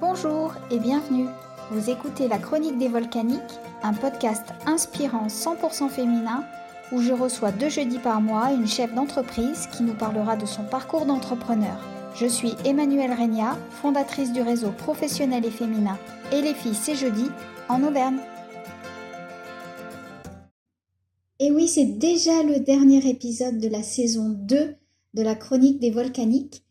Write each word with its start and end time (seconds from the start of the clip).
Bonjour 0.00 0.54
et 0.70 0.78
bienvenue. 0.78 1.26
Vous 1.70 1.90
écoutez 1.90 2.26
La 2.26 2.38
Chronique 2.38 2.78
des 2.78 2.88
Volcaniques, 2.88 3.60
un 3.82 3.92
podcast 3.92 4.46
inspirant 4.64 5.26
100% 5.26 5.90
féminin 5.90 6.42
où 6.90 7.02
je 7.02 7.12
reçois 7.12 7.52
deux 7.52 7.68
jeudis 7.68 7.98
par 7.98 8.22
mois 8.22 8.50
une 8.50 8.66
chef 8.66 8.94
d'entreprise 8.94 9.66
qui 9.66 9.82
nous 9.82 9.92
parlera 9.92 10.36
de 10.36 10.46
son 10.46 10.64
parcours 10.64 11.04
d'entrepreneur. 11.04 11.76
Je 12.14 12.24
suis 12.24 12.54
Emmanuelle 12.64 13.12
Regna, 13.12 13.58
fondatrice 13.82 14.32
du 14.32 14.40
réseau 14.40 14.70
professionnel 14.70 15.44
et 15.44 15.50
féminin 15.50 15.98
Et 16.32 16.40
les 16.40 16.54
filles 16.54 16.74
c'est 16.74 16.94
jeudi 16.94 17.26
en 17.68 17.82
Auvergne. 17.82 18.20
Et 21.40 21.52
oui, 21.52 21.68
c'est 21.68 21.98
déjà 21.98 22.42
le 22.42 22.60
dernier 22.60 23.06
épisode 23.06 23.58
de 23.58 23.68
la 23.68 23.82
saison 23.82 24.30
2 24.30 24.76
de 25.12 25.22
la 25.22 25.34
Chronique 25.34 25.78
des 25.78 25.90
Volcaniques. 25.90 26.64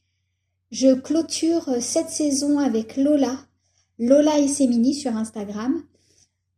Je 0.71 0.93
clôture 0.93 1.67
euh, 1.69 1.79
cette 1.81 2.09
saison 2.09 2.59
avec 2.59 2.95
Lola, 2.95 3.35
Lola 3.97 4.37
et 4.37 4.47
Semini 4.47 4.93
sur 4.93 5.15
Instagram. 5.15 5.81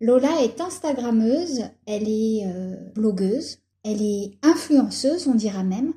Lola 0.01 0.43
est 0.43 0.59
Instagrammeuse, 0.59 1.61
elle 1.85 2.09
est 2.09 2.45
euh, 2.45 2.75
blogueuse, 2.93 3.59
elle 3.83 4.01
est 4.01 4.37
influenceuse, 4.43 5.27
on 5.27 5.35
dira 5.35 5.63
même. 5.63 5.93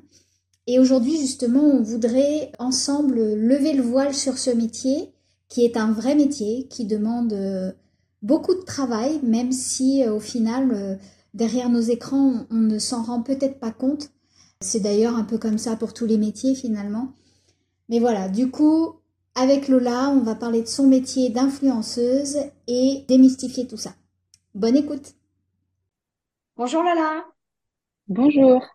Et 0.65 0.79
aujourd'hui, 0.79 1.17
justement, 1.17 1.63
on 1.63 1.83
voudrait 1.83 2.53
ensemble 2.57 3.33
lever 3.33 3.73
le 3.73 3.83
voile 3.83 4.13
sur 4.13 4.37
ce 4.37 4.49
métier, 4.49 5.11
qui 5.49 5.65
est 5.65 5.75
un 5.75 5.91
vrai 5.91 6.15
métier, 6.15 6.67
qui 6.69 6.85
demande 6.85 7.33
euh, 7.33 7.73
beaucoup 8.21 8.55
de 8.55 8.63
travail, 8.63 9.19
même 9.23 9.51
si 9.51 10.07
au 10.07 10.21
final, 10.21 10.99
derrière 11.33 11.69
nos 11.69 11.81
écrans, 11.81 12.45
on 12.49 12.55
ne 12.55 12.79
s'en 12.79 13.03
rend 13.03 13.21
peut-être 13.21 13.59
pas 13.59 13.71
compte. 13.71 14.09
C'est 14.61 14.79
d'ailleurs 14.79 15.17
un 15.17 15.25
peu 15.25 15.37
comme 15.37 15.57
ça 15.57 15.75
pour 15.75 15.93
tous 15.93 16.05
les 16.05 16.17
métiers 16.17 16.55
finalement. 16.55 17.13
Mais 17.89 17.99
voilà, 17.99 18.29
du 18.29 18.49
coup, 18.49 18.99
avec 19.35 19.67
Lola, 19.67 20.09
on 20.09 20.21
va 20.21 20.35
parler 20.35 20.61
de 20.61 20.67
son 20.67 20.87
métier 20.87 21.29
d'influenceuse 21.29 22.37
et 22.67 23.05
démystifier 23.07 23.67
tout 23.67 23.77
ça. 23.77 23.93
Bonne 24.53 24.77
écoute. 24.77 25.13
Bonjour 26.55 26.81
Lola. 26.81 27.25
Bonjour. 28.07 28.65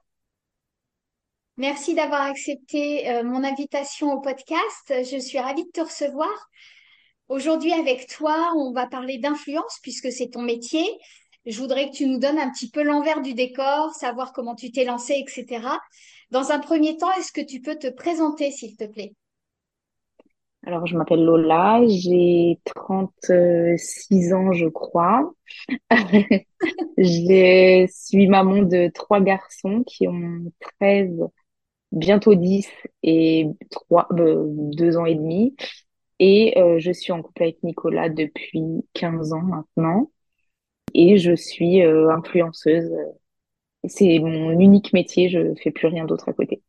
Merci 1.57 1.95
d'avoir 1.95 2.23
accepté 2.23 3.11
euh, 3.11 3.23
mon 3.23 3.45
invitation 3.45 4.13
au 4.13 4.21
podcast. 4.21 4.89
Je 4.89 5.19
suis 5.19 5.39
ravie 5.39 5.65
de 5.65 5.71
te 5.71 5.81
recevoir. 5.81 6.51
Aujourd'hui, 7.29 7.73
avec 7.73 8.07
toi, 8.09 8.53
on 8.57 8.73
va 8.73 8.87
parler 8.87 9.19
d'influence 9.19 9.79
puisque 9.83 10.11
c'est 10.11 10.31
ton 10.31 10.43
métier. 10.43 10.85
Je 11.51 11.59
voudrais 11.59 11.91
que 11.91 11.97
tu 11.97 12.07
nous 12.07 12.21
donnes 12.21 12.39
un 12.39 12.49
petit 12.51 12.71
peu 12.71 12.85
l'envers 12.85 13.23
du 13.23 13.35
décor, 13.35 13.93
savoir 13.95 14.33
comment 14.33 14.55
tu 14.55 14.71
t'es 14.71 14.85
lancé, 14.85 15.15
etc. 15.15 15.67
Dans 16.31 16.53
un 16.53 16.61
premier 16.61 16.97
temps, 16.97 17.11
est-ce 17.19 17.33
que 17.33 17.41
tu 17.41 17.61
peux 17.61 17.75
te 17.75 17.89
présenter, 17.89 18.53
s'il 18.53 18.77
te 18.77 18.85
plaît? 18.85 19.15
Alors, 20.65 20.87
je 20.87 20.97
m'appelle 20.97 21.25
Lola, 21.25 21.81
j'ai 21.89 22.61
36 22.65 24.33
ans, 24.33 24.53
je 24.53 24.67
crois. 24.67 25.33
je 26.99 27.87
suis 27.91 28.29
maman 28.29 28.63
de 28.63 28.89
trois 28.95 29.21
garçons 29.21 29.83
qui 29.85 30.07
ont 30.07 30.53
13, 30.79 31.19
bientôt 31.91 32.37
10 32.37 32.69
et 33.03 33.47
3, 33.71 34.07
2 34.13 34.97
ans 34.99 35.07
et 35.07 35.17
demi. 35.17 35.57
Et 36.21 36.57
euh, 36.59 36.79
je 36.79 36.93
suis 36.93 37.11
en 37.11 37.23
couple 37.23 37.43
avec 37.43 37.61
Nicolas 37.65 38.09
depuis 38.09 38.63
15 38.95 39.33
ans 39.33 39.43
maintenant. 39.43 40.11
Et 40.95 41.19
je 41.19 41.35
suis 41.35 41.83
euh, 41.83 42.11
influenceuse 42.11 42.91
c'est 43.85 44.19
mon 44.19 44.51
unique 44.59 44.93
métier, 44.93 45.29
je 45.29 45.39
ne 45.39 45.55
fais 45.55 45.71
plus 45.71 45.89
rien 45.89 46.05
d'autre 46.05 46.29
à 46.29 46.33
côté. 46.33 46.63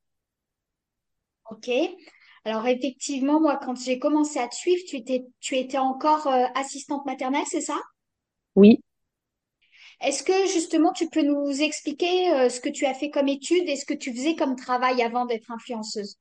Ok. 1.50 1.70
Alors 2.46 2.66
effectivement, 2.68 3.40
moi, 3.40 3.60
quand 3.64 3.76
j'ai 3.76 4.00
commencé 4.00 4.40
à 4.40 4.48
te 4.48 4.56
suivre, 4.56 4.82
tu 4.88 4.96
étais, 4.96 5.26
tu 5.40 5.58
étais 5.58 5.78
encore 5.78 6.28
euh, 6.28 6.46
assistante 6.56 7.06
maternelle, 7.06 7.44
c'est 7.46 7.62
ça? 7.62 7.80
Oui. 8.56 8.82
Est-ce 10.02 10.24
que 10.24 10.48
justement, 10.48 10.94
tu 10.94 11.10
peux 11.10 11.22
nous 11.22 11.62
expliquer 11.62 12.32
euh, 12.34 12.50
ce 12.50 12.60
que 12.60 12.70
tu 12.70 12.86
as 12.86 12.94
fait 12.94 13.12
comme 13.12 13.28
étude 13.28 13.68
et 13.68 13.76
ce 13.76 13.86
que 13.86 13.94
tu 13.94 14.12
faisais 14.12 14.36
comme 14.36 14.56
travail 14.56 15.04
avant 15.04 15.26
d'être 15.26 15.52
influenceuse? 15.52 16.16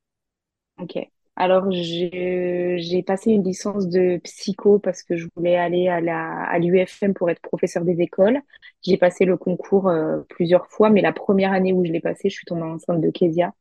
Ok. 0.78 1.10
Alors, 1.36 1.70
j'ai 1.70 3.02
passé 3.06 3.30
une 3.30 3.44
licence 3.44 3.88
de 3.88 4.18
psycho 4.18 4.78
parce 4.78 5.02
que 5.02 5.16
je 5.16 5.26
voulais 5.34 5.56
aller 5.56 5.88
à 5.88 6.00
la 6.00 6.42
à 6.44 6.58
l'UFM 6.58 7.14
pour 7.14 7.30
être 7.30 7.40
professeur 7.40 7.84
des 7.84 8.00
écoles. 8.02 8.40
J'ai 8.82 8.98
passé 8.98 9.24
le 9.24 9.36
concours 9.38 9.88
euh, 9.88 10.20
plusieurs 10.28 10.66
fois, 10.68 10.90
mais 10.90 11.00
la 11.00 11.12
première 11.12 11.52
année 11.52 11.72
où 11.72 11.84
je 11.84 11.92
l'ai 11.92 12.00
passé, 12.00 12.28
je 12.28 12.34
suis 12.34 12.44
tombée 12.46 12.62
enceinte 12.62 13.00
de 13.00 13.10
Kézia. 13.10 13.52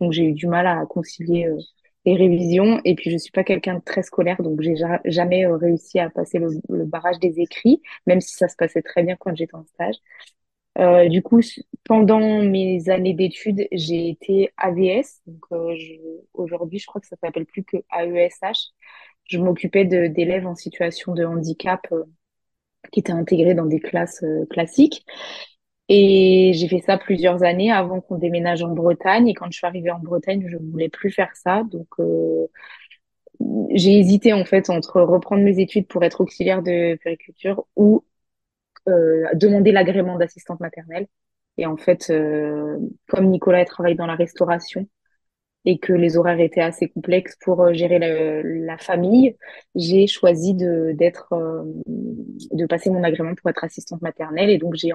Donc, 0.00 0.12
j'ai 0.12 0.24
eu 0.24 0.32
du 0.32 0.46
mal 0.48 0.66
à 0.66 0.84
concilier 0.86 1.46
euh, 1.46 1.56
les 2.04 2.16
révisions. 2.16 2.80
Et 2.84 2.94
puis, 2.96 3.10
je 3.10 3.18
suis 3.18 3.30
pas 3.30 3.44
quelqu'un 3.44 3.74
de 3.76 3.82
très 3.84 4.02
scolaire, 4.02 4.42
donc 4.42 4.60
j'ai 4.60 4.74
jamais 5.04 5.46
euh, 5.46 5.56
réussi 5.56 6.00
à 6.00 6.10
passer 6.10 6.38
le 6.40 6.84
barrage 6.84 7.18
des 7.20 7.38
écrits, 7.40 7.80
même 8.06 8.20
si 8.20 8.34
ça 8.34 8.48
se 8.48 8.56
passait 8.56 8.82
très 8.82 9.02
bien 9.04 9.16
quand 9.16 9.34
j'étais 9.36 9.54
en 9.54 9.64
stage. 9.64 9.96
Euh, 10.78 11.08
du 11.08 11.22
coup, 11.22 11.40
pendant 11.84 12.42
mes 12.42 12.88
années 12.88 13.14
d'études, 13.14 13.66
j'ai 13.72 14.08
été 14.08 14.52
AVS. 14.56 15.20
Donc, 15.26 15.44
euh, 15.52 15.74
aujourd'hui, 16.34 16.78
je 16.78 16.86
crois 16.86 17.00
que 17.00 17.06
ça 17.06 17.16
s'appelle 17.20 17.46
plus 17.46 17.64
que 17.64 17.78
AESH. 17.92 18.70
Je 19.24 19.38
m'occupais 19.38 19.84
d'élèves 19.84 20.46
en 20.46 20.54
situation 20.54 21.14
de 21.14 21.24
handicap 21.24 21.86
euh, 21.92 22.04
qui 22.92 23.00
étaient 23.00 23.12
intégrés 23.12 23.54
dans 23.54 23.66
des 23.66 23.80
classes 23.80 24.22
euh, 24.22 24.46
classiques. 24.50 25.04
Et 25.88 26.52
j'ai 26.54 26.68
fait 26.68 26.80
ça 26.80 26.98
plusieurs 26.98 27.42
années 27.42 27.72
avant 27.72 28.00
qu'on 28.00 28.18
déménage 28.18 28.62
en 28.62 28.70
Bretagne. 28.74 29.28
Et 29.28 29.34
quand 29.34 29.50
je 29.50 29.58
suis 29.58 29.66
arrivée 29.66 29.90
en 29.90 30.00
Bretagne, 30.00 30.46
je 30.48 30.56
ne 30.56 30.70
voulais 30.70 30.90
plus 30.90 31.10
faire 31.10 31.34
ça. 31.34 31.64
Donc, 31.70 31.88
j'ai 33.70 33.98
hésité 33.98 34.32
en 34.32 34.44
fait 34.44 34.70
entre 34.70 35.00
reprendre 35.00 35.42
mes 35.42 35.60
études 35.60 35.86
pour 35.86 36.02
être 36.04 36.20
auxiliaire 36.20 36.62
de 36.62 36.96
périculture 37.02 37.64
ou 37.76 38.04
euh, 38.17 38.17
demander 39.34 39.72
l'agrément 39.72 40.16
d'assistante 40.16 40.60
maternelle. 40.60 41.06
Et 41.58 41.66
en 41.66 41.76
fait, 41.76 42.10
euh, 42.10 42.78
comme 43.08 43.26
Nicolas 43.26 43.64
travaille 43.64 43.96
dans 43.96 44.06
la 44.06 44.14
restauration 44.14 44.88
et 45.64 45.78
que 45.78 45.92
les 45.92 46.16
horaires 46.16 46.40
étaient 46.40 46.60
assez 46.62 46.88
complexes 46.88 47.36
pour 47.40 47.62
euh, 47.62 47.72
gérer 47.74 47.98
la, 47.98 48.78
famille, 48.78 49.36
j'ai 49.74 50.06
choisi 50.06 50.54
de 50.54 50.92
d'être 50.94 51.34
de 51.86 52.66
passer 52.66 52.90
mon 52.90 53.02
agrément 53.04 53.34
pour 53.34 53.50
être 53.50 53.64
assistante 53.64 54.02
maternelle. 54.02 54.50
Et 54.50 54.58
donc 54.58 54.74
j'ai 54.76 54.92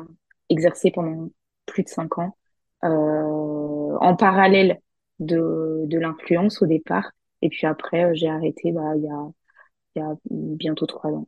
exercé 0.49 0.91
pendant 0.91 1.29
plus 1.65 1.83
de 1.83 1.89
cinq 1.89 2.17
ans 2.17 2.35
en 2.81 4.15
parallèle 4.17 4.79
de, 5.19 5.83
de 5.85 5.99
l'influence 5.99 6.61
au 6.61 6.65
départ. 6.67 7.11
Et 7.41 7.49
puis 7.49 7.67
après, 7.67 8.15
j'ai 8.15 8.29
arrêté 8.29 8.71
bah, 8.71 8.93
il 8.95 9.03
y 9.03 9.09
a, 9.09 9.31
il 9.95 9.99
y 10.01 10.05
a 10.05 10.15
bientôt 10.29 10.85
trois 10.85 11.11
ans. 11.11 11.27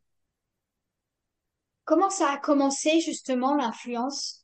Comment 1.85 2.09
ça 2.09 2.31
a 2.31 2.37
commencé 2.37 2.99
justement 2.99 3.55
l'influence? 3.55 4.43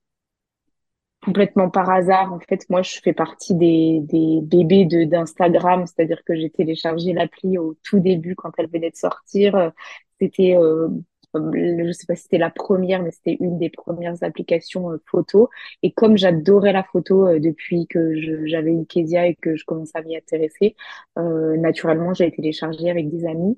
Complètement 1.24 1.70
par 1.70 1.90
hasard. 1.90 2.34
En 2.34 2.40
fait, 2.40 2.68
moi, 2.70 2.82
je 2.82 3.00
fais 3.04 3.14
partie 3.14 3.54
des, 3.54 4.00
des 4.02 4.40
bébés 4.42 4.86
de 4.86 5.04
d'Instagram, 5.04 5.86
c'est-à-dire 5.86 6.24
que 6.24 6.36
j'ai 6.36 6.50
téléchargé 6.50 7.14
l'appli 7.14 7.58
au 7.58 7.76
tout 7.84 8.00
début 8.00 8.36
quand 8.36 8.52
elle 8.58 8.70
venait 8.70 8.90
de 8.90 8.96
sortir. 8.96 9.72
C'était, 10.20 10.56
euh, 10.56 10.88
je 11.34 11.92
sais 11.92 12.06
pas 12.06 12.16
si 12.16 12.24
c'était 12.24 12.38
la 12.38 12.50
première, 12.50 13.02
mais 13.04 13.12
c'était 13.12 13.38
une 13.40 13.58
des 13.58 13.70
premières 13.70 14.22
applications 14.24 14.92
euh, 14.92 14.98
photo. 15.06 15.50
Et 15.84 15.92
comme 15.92 16.18
j'adorais 16.18 16.74
la 16.74 16.84
photo 16.84 17.28
euh, 17.28 17.40
depuis 17.40 17.88
que 17.88 18.14
j'avais 18.48 18.72
eu 18.72 18.86
Kezia 18.86 19.28
et 19.28 19.36
que 19.36 19.56
je 19.56 19.66
commençais 19.66 19.98
à 19.98 20.02
m'y 20.02 20.16
intéresser, 20.16 20.76
euh, 21.18 21.58
naturellement, 21.58 22.14
j'ai 22.14 22.32
téléchargé 22.32 22.90
avec 22.90 23.10
des 23.10 23.26
amis. 23.26 23.58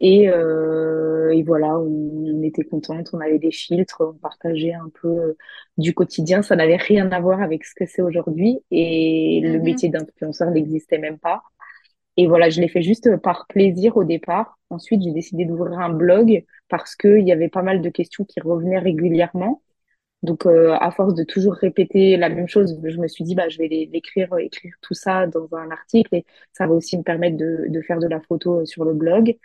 Et, 0.00 0.28
euh, 0.28 1.30
et 1.30 1.42
voilà, 1.42 1.78
on, 1.78 2.42
était 2.42 2.64
contente, 2.64 3.10
on 3.14 3.20
avait 3.20 3.38
des 3.38 3.52
filtres, 3.52 4.02
on 4.02 4.14
partageait 4.18 4.74
un 4.74 4.90
peu 5.00 5.08
euh, 5.08 5.36
du 5.78 5.94
quotidien. 5.94 6.42
Ça 6.42 6.56
n'avait 6.56 6.76
rien 6.76 7.10
à 7.12 7.20
voir 7.20 7.40
avec 7.42 7.64
ce 7.64 7.74
que 7.74 7.86
c'est 7.86 8.02
aujourd'hui 8.02 8.60
et 8.70 9.40
le 9.42 9.58
mhm. 9.58 9.62
métier 9.62 9.88
d'influenceur 9.88 10.50
n'existait 10.50 10.98
même 10.98 11.18
pas. 11.18 11.42
Et 12.16 12.26
voilà, 12.26 12.48
je 12.50 12.60
l'ai 12.60 12.68
fait 12.68 12.82
juste 12.82 13.16
par 13.18 13.46
plaisir 13.48 13.96
au 13.96 14.04
départ. 14.04 14.58
Ensuite, 14.70 15.02
j'ai 15.02 15.10
décidé 15.12 15.44
d'ouvrir 15.44 15.78
un 15.80 15.90
blog 15.90 16.44
parce 16.68 16.94
qu'il 16.96 17.26
y 17.26 17.32
avait 17.32 17.48
pas 17.48 17.62
mal 17.62 17.80
de 17.82 17.88
questions 17.90 18.24
qui 18.24 18.40
revenaient 18.40 18.78
régulièrement. 18.78 19.62
Donc, 20.22 20.46
euh, 20.46 20.72
à 20.80 20.90
force 20.90 21.14
de 21.14 21.24
toujours 21.24 21.54
répéter 21.54 22.16
la 22.16 22.28
même 22.30 22.48
chose, 22.48 22.80
je 22.82 22.98
me 22.98 23.08
suis 23.08 23.24
dit, 23.24 23.34
bah, 23.34 23.48
je 23.48 23.58
vais 23.58 23.68
l'écrire, 23.68 24.36
écrire 24.38 24.74
tout 24.80 24.94
ça 24.94 25.26
dans 25.26 25.54
un 25.54 25.70
article 25.70 26.14
et 26.14 26.24
ça 26.52 26.66
va 26.66 26.74
aussi 26.74 26.96
me 26.96 27.02
permettre 27.02 27.36
de, 27.36 27.66
de 27.68 27.80
faire 27.82 27.98
de 27.98 28.06
la 28.08 28.20
photo 28.20 28.64
sur 28.64 28.84
le 28.84 28.94
blog. 28.94 29.36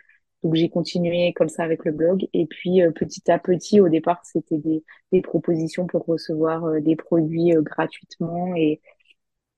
Donc 0.44 0.56
j'ai 0.56 0.70
continué 0.70 1.34
comme 1.34 1.50
ça 1.50 1.64
avec 1.64 1.86
le 1.86 1.92
blog. 1.92 2.28
Et 2.34 2.46
puis 2.46 2.82
euh, 2.82 2.92
petit 2.92 3.30
à 3.32 3.40
petit, 3.40 3.82
au 3.82 3.90
départ, 3.90 4.20
c'était 4.24 4.58
des, 4.58 5.22
propositions 5.22 5.88
pour 5.88 6.06
recevoir 6.06 6.66
euh, 6.66 6.80
des 6.80 6.96
produits 6.96 7.56
euh, 7.56 7.62
gratuitement. 7.62 8.56
Et, 8.56 8.82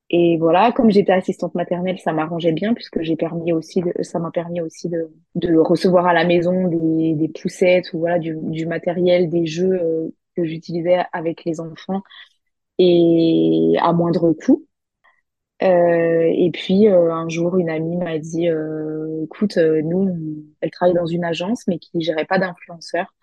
et 0.09 0.37
voilà, 0.37 0.71
comme 0.71 0.91
j'étais 0.91 1.13
assistante 1.13 1.55
maternelle, 1.55 1.99
ça 1.99 2.13
m'arrangeait 2.13 2.51
bien 2.51 2.73
puisque 2.73 3.01
j'ai 3.01 3.15
permis 3.15 3.53
aussi, 3.53 3.81
de, 3.81 3.93
ça 4.03 4.19
m'a 4.19 4.31
permis 4.31 4.61
aussi 4.61 4.89
de, 4.89 5.11
de 5.35 5.55
recevoir 5.57 6.07
à 6.07 6.13
la 6.13 6.25
maison 6.25 6.67
des, 6.67 7.29
poussettes 7.29 7.93
ou 7.93 7.99
voilà 7.99 8.19
du 8.19 8.65
matériel, 8.65 9.29
des 9.29 9.45
jeux 9.45 10.13
que 10.35 10.45
j'utilisais 10.45 10.99
avec 11.13 11.45
les 11.45 11.59
enfants 11.61 12.01
et 12.77 13.75
à 13.79 13.93
moindre 13.93 14.33
coût. 14.33 14.65
Euh, 15.63 16.31
et 16.33 16.49
puis 16.51 16.87
euh, 16.87 17.13
un 17.13 17.29
jour, 17.29 17.57
une 17.57 17.69
amie 17.69 17.97
m'a 17.97 18.17
dit, 18.17 18.49
euh, 18.49 19.23
écoute, 19.25 19.57
nous, 19.57 20.45
elle 20.61 20.71
travaille 20.71 20.95
dans 20.95 21.05
une 21.05 21.23
agence, 21.23 21.67
mais 21.67 21.79
qui 21.79 22.01
gérait 22.01 22.25
pas 22.25 22.39
d'influenceurs. 22.39 23.13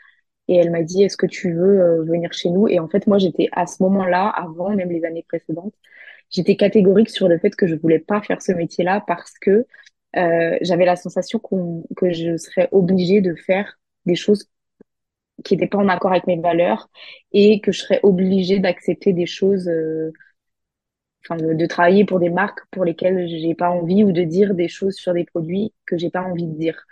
Et 0.48 0.56
elle 0.56 0.70
m'a 0.70 0.82
dit, 0.82 1.02
est-ce 1.02 1.16
que 1.16 1.26
tu 1.26 1.52
veux 1.52 2.04
venir 2.04 2.32
chez 2.32 2.50
nous? 2.50 2.68
Et 2.68 2.78
en 2.78 2.88
fait, 2.88 3.06
moi, 3.06 3.18
j'étais 3.18 3.48
à 3.52 3.66
ce 3.66 3.82
moment-là, 3.82 4.28
avant 4.28 4.70
même 4.74 4.90
les 4.90 5.04
années 5.04 5.24
précédentes, 5.28 5.74
j'étais 6.30 6.56
catégorique 6.56 7.10
sur 7.10 7.28
le 7.28 7.38
fait 7.38 7.54
que 7.54 7.66
je 7.66 7.74
voulais 7.74 7.98
pas 7.98 8.22
faire 8.22 8.42
ce 8.42 8.52
métier-là 8.52 9.04
parce 9.06 9.32
que 9.38 9.66
euh, 10.16 10.56
j'avais 10.62 10.84
la 10.84 10.96
sensation 10.96 11.38
qu'on, 11.38 11.84
que 11.96 12.12
je 12.12 12.36
serais 12.36 12.68
obligée 12.72 13.20
de 13.20 13.34
faire 13.34 13.78
des 14.06 14.14
choses 14.14 14.48
qui 15.44 15.54
n'étaient 15.54 15.68
pas 15.68 15.78
en 15.78 15.88
accord 15.88 16.10
avec 16.10 16.26
mes 16.26 16.40
valeurs 16.40 16.90
et 17.32 17.60
que 17.60 17.72
je 17.72 17.80
serais 17.80 18.00
obligée 18.02 18.58
d'accepter 18.58 19.12
des 19.12 19.26
choses, 19.26 19.68
euh, 19.68 20.12
de, 21.36 21.54
de 21.54 21.66
travailler 21.66 22.04
pour 22.04 22.20
des 22.20 22.30
marques 22.30 22.60
pour 22.70 22.84
lesquelles 22.84 23.28
j'ai 23.28 23.54
pas 23.54 23.70
envie 23.70 24.04
ou 24.04 24.12
de 24.12 24.22
dire 24.22 24.54
des 24.54 24.68
choses 24.68 24.94
sur 24.94 25.12
des 25.14 25.24
produits 25.24 25.72
que 25.86 25.96
j'ai 25.98 26.10
pas 26.10 26.22
envie 26.22 26.46
de 26.46 26.54
dire. 26.56 26.82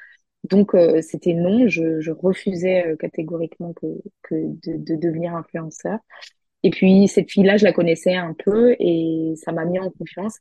Donc, 0.44 0.74
euh, 0.74 1.02
c'était 1.02 1.34
non, 1.34 1.68
je, 1.68 2.00
je 2.00 2.10
refusais 2.12 2.86
euh, 2.88 2.96
catégoriquement 2.96 3.72
que, 3.74 3.86
que 4.22 4.34
de, 4.36 4.76
de 4.78 4.96
devenir 4.96 5.34
influenceur. 5.34 5.98
Et 6.62 6.70
puis, 6.70 7.08
cette 7.08 7.30
fille-là, 7.30 7.56
je 7.56 7.64
la 7.64 7.72
connaissais 7.72 8.14
un 8.14 8.34
peu 8.34 8.74
et 8.78 9.34
ça 9.36 9.52
m'a 9.52 9.64
mis 9.64 9.78
en 9.78 9.90
confiance. 9.90 10.38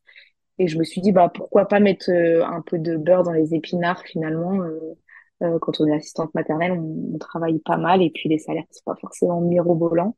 Et 0.60 0.68
je 0.68 0.78
me 0.80 0.84
suis 0.84 1.02
dit, 1.02 1.12
bah, 1.12 1.32
pourquoi 1.34 1.68
pas 1.68 1.80
mettre 1.80 2.10
euh, 2.12 2.46
un 2.46 2.62
peu 2.62 2.80
de 2.80 2.98
beurre 2.98 3.24
dans 3.24 3.32
les 3.34 3.54
épinards 3.56 4.04
finalement. 4.04 4.62
euh, 4.64 4.80
euh, 5.44 5.60
quand 5.60 5.82
on 5.82 5.88
est 5.88 5.96
assistante 5.96 6.34
maternelle, 6.36 6.72
on, 6.74 7.12
on 7.16 7.18
travaille 7.18 7.60
pas 7.60 7.78
mal 7.78 8.02
et 8.02 8.10
puis 8.12 8.30
les 8.30 8.40
salaires 8.40 8.64
sont 8.72 8.84
pas 8.86 8.96
forcément 9.02 9.42
mirobolants. 9.42 10.16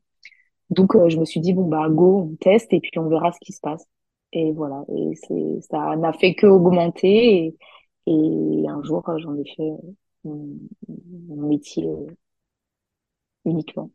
Donc, 0.70 0.94
euh, 0.94 1.08
je 1.08 1.18
me 1.18 1.24
suis 1.24 1.40
dit, 1.40 1.52
bon, 1.52 1.66
bah, 1.66 1.88
go, 1.88 2.28
on 2.30 2.36
teste 2.36 2.72
et 2.72 2.80
puis 2.80 2.98
on 2.98 3.08
verra 3.08 3.32
ce 3.32 3.38
qui 3.40 3.52
se 3.52 3.60
passe. 3.60 3.86
Et 4.32 4.52
voilà. 4.52 4.84
Et 4.94 5.14
c'est, 5.16 5.60
ça 5.70 5.96
n'a 5.96 6.12
fait 6.12 6.34
que 6.34 6.46
augmenter. 6.46 7.46
Et, 7.46 7.56
et 8.06 8.68
un 8.68 8.82
jour, 8.82 9.08
euh, 9.08 9.18
j'en 9.18 9.36
ai 9.36 9.44
fait 9.44 9.62
euh, 9.62 9.92
mon, 10.26 11.48
métier 11.48 11.86
euh, 11.86 12.06
uniquement. 13.44 13.90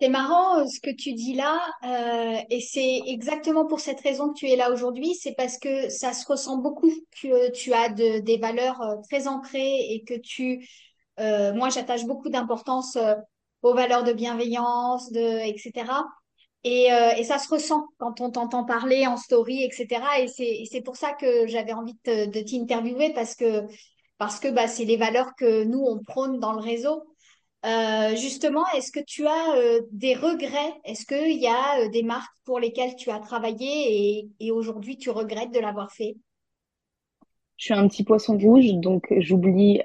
C'est 0.00 0.08
marrant 0.08 0.66
ce 0.66 0.80
que 0.80 0.90
tu 0.90 1.12
dis 1.14 1.34
là, 1.34 1.58
euh, 1.84 2.40
et 2.50 2.60
c'est 2.60 3.00
exactement 3.06 3.64
pour 3.66 3.80
cette 3.80 4.00
raison 4.00 4.32
que 4.32 4.38
tu 4.38 4.48
es 4.48 4.56
là 4.56 4.72
aujourd'hui, 4.72 5.14
c'est 5.14 5.34
parce 5.34 5.56
que 5.56 5.88
ça 5.88 6.12
se 6.12 6.26
ressent 6.26 6.58
beaucoup 6.58 6.90
que 7.22 7.50
tu 7.52 7.72
as 7.72 7.88
de, 7.88 8.18
des 8.20 8.36
valeurs 8.36 8.82
très 9.08 9.28
ancrées 9.28 9.92
et 9.92 10.02
que 10.04 10.14
tu, 10.14 10.68
euh, 11.20 11.54
moi 11.54 11.70
j'attache 11.70 12.04
beaucoup 12.04 12.28
d'importance 12.28 12.98
aux 13.64 13.74
valeurs 13.74 14.04
de 14.04 14.12
bienveillance, 14.12 15.10
de, 15.10 15.48
etc. 15.48 15.90
Et, 16.64 16.92
euh, 16.92 17.12
et 17.16 17.24
ça 17.24 17.38
se 17.38 17.48
ressent 17.48 17.86
quand 17.98 18.20
on 18.20 18.30
t'entend 18.30 18.64
parler 18.64 19.06
en 19.06 19.16
story, 19.16 19.64
etc. 19.64 20.02
Et 20.20 20.28
c'est, 20.28 20.80
pour 20.82 20.96
ça 20.96 21.12
que 21.12 21.46
j'avais 21.46 21.72
envie 21.72 21.94
de, 22.04 22.26
te- 22.26 22.26
de 22.26 22.40
t'interviewer 22.40 23.12
parce 23.14 23.34
que, 23.34 23.62
parce 24.18 24.38
que 24.38 24.48
bah, 24.48 24.68
c'est 24.68 24.84
les 24.84 24.98
valeurs 24.98 25.34
que 25.36 25.64
nous 25.64 25.82
on 25.82 25.98
prône 25.98 26.38
dans 26.38 26.52
le 26.52 26.60
réseau. 26.60 27.04
Euh, 27.64 28.14
justement, 28.16 28.64
est-ce 28.76 28.92
que 28.92 29.00
tu 29.00 29.26
as 29.26 29.56
euh, 29.56 29.80
des 29.90 30.14
regrets? 30.14 30.74
Est-ce 30.84 31.06
qu'il 31.06 31.40
y 31.40 31.46
a 31.46 31.88
des 31.88 32.02
marques 32.02 32.36
pour 32.44 32.60
lesquelles 32.60 32.96
tu 32.96 33.10
as 33.10 33.18
travaillé 33.18 34.28
et, 34.40 34.50
aujourd'hui 34.50 34.98
tu 34.98 35.08
regrettes 35.08 35.52
de 35.52 35.60
l'avoir 35.60 35.90
fait? 35.90 36.16
Je 37.56 37.64
suis 37.64 37.74
un 37.74 37.88
petit 37.88 38.04
poisson 38.04 38.36
rouge, 38.36 38.74
donc 38.74 39.06
j'oublie 39.20 39.80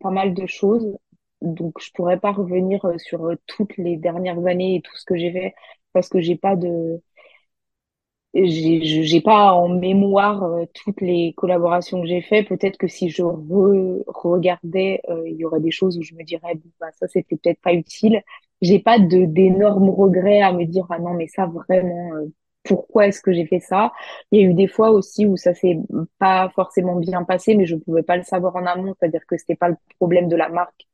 pas 0.00 0.10
mal 0.10 0.34
de 0.34 0.46
choses. 0.46 0.96
Donc, 1.42 1.80
je 1.82 1.90
pourrais 1.94 2.18
pas 2.20 2.32
revenir 2.32 2.84
euh, 2.84 2.98
sur 2.98 3.26
euh, 3.26 3.36
toutes 3.46 3.76
les 3.76 3.96
dernières 3.96 4.44
années 4.46 4.76
et 4.76 4.82
tout 4.82 4.96
ce 4.96 5.04
que 5.04 5.16
j'ai 5.16 5.32
fait 5.32 5.54
parce 5.92 6.08
que 6.08 6.20
j'ai 6.20 6.36
pas 6.36 6.56
de, 6.56 7.02
j'ai 8.34 8.82
j'ai 9.04 9.20
pas 9.20 9.52
en 9.54 9.68
mémoire 9.68 10.44
euh, 10.44 10.64
toutes 10.74 11.00
les 11.00 11.34
collaborations 11.36 12.00
que 12.00 12.06
j'ai 12.06 12.22
fait. 12.22 12.44
Peut-être 12.44 12.76
que 12.78 12.86
si 12.88 13.10
je 13.10 13.22
re- 13.22 14.02
regardais, 14.06 15.00
il 15.26 15.34
y 15.36 15.44
aurait 15.44 15.60
des 15.60 15.70
choses 15.72 15.98
où 15.98 16.02
je 16.02 16.14
me 16.14 16.22
dirais, 16.24 16.54
bon, 16.54 16.70
bah, 16.80 16.88
ça 16.92 17.08
c'était 17.08 17.36
peut-être 17.36 17.60
pas 17.60 17.72
utile. 17.74 18.22
J'ai 18.62 18.78
pas 18.78 18.98
de 19.00 19.24
d'énormes 19.24 19.90
regrets 19.90 20.40
à 20.42 20.52
me 20.52 20.64
dire, 20.64 20.86
ah 20.90 20.98
non, 21.00 21.14
mais 21.14 21.26
ça 21.28 21.46
vraiment, 21.46 22.10
pourquoi 22.62 23.06
est-ce 23.08 23.20
que 23.22 23.32
j'ai 23.32 23.46
fait 23.46 23.58
ça? 23.60 23.92
Il 24.30 24.40
y 24.40 24.44
a 24.44 24.46
eu 24.48 24.54
des 24.54 24.68
fois 24.68 24.90
aussi 24.90 25.26
où 25.26 25.36
ça 25.36 25.52
s'est 25.54 25.78
pas 26.18 26.50
forcément 26.54 26.96
bien 26.96 27.24
passé, 27.24 27.54
mais 27.56 27.66
je 27.66 27.74
pouvais 27.76 28.02
pas 28.04 28.16
le 28.16 28.22
savoir 28.22 28.54
en 28.56 28.66
amont, 28.66 28.94
c'est-à-dire 29.00 29.26
que 29.26 29.36
c'était 29.38 29.56
pas 29.56 29.68
le 29.70 29.76
problème 29.98 30.28
de 30.28 30.36
la 30.36 30.48
marque 30.50 30.86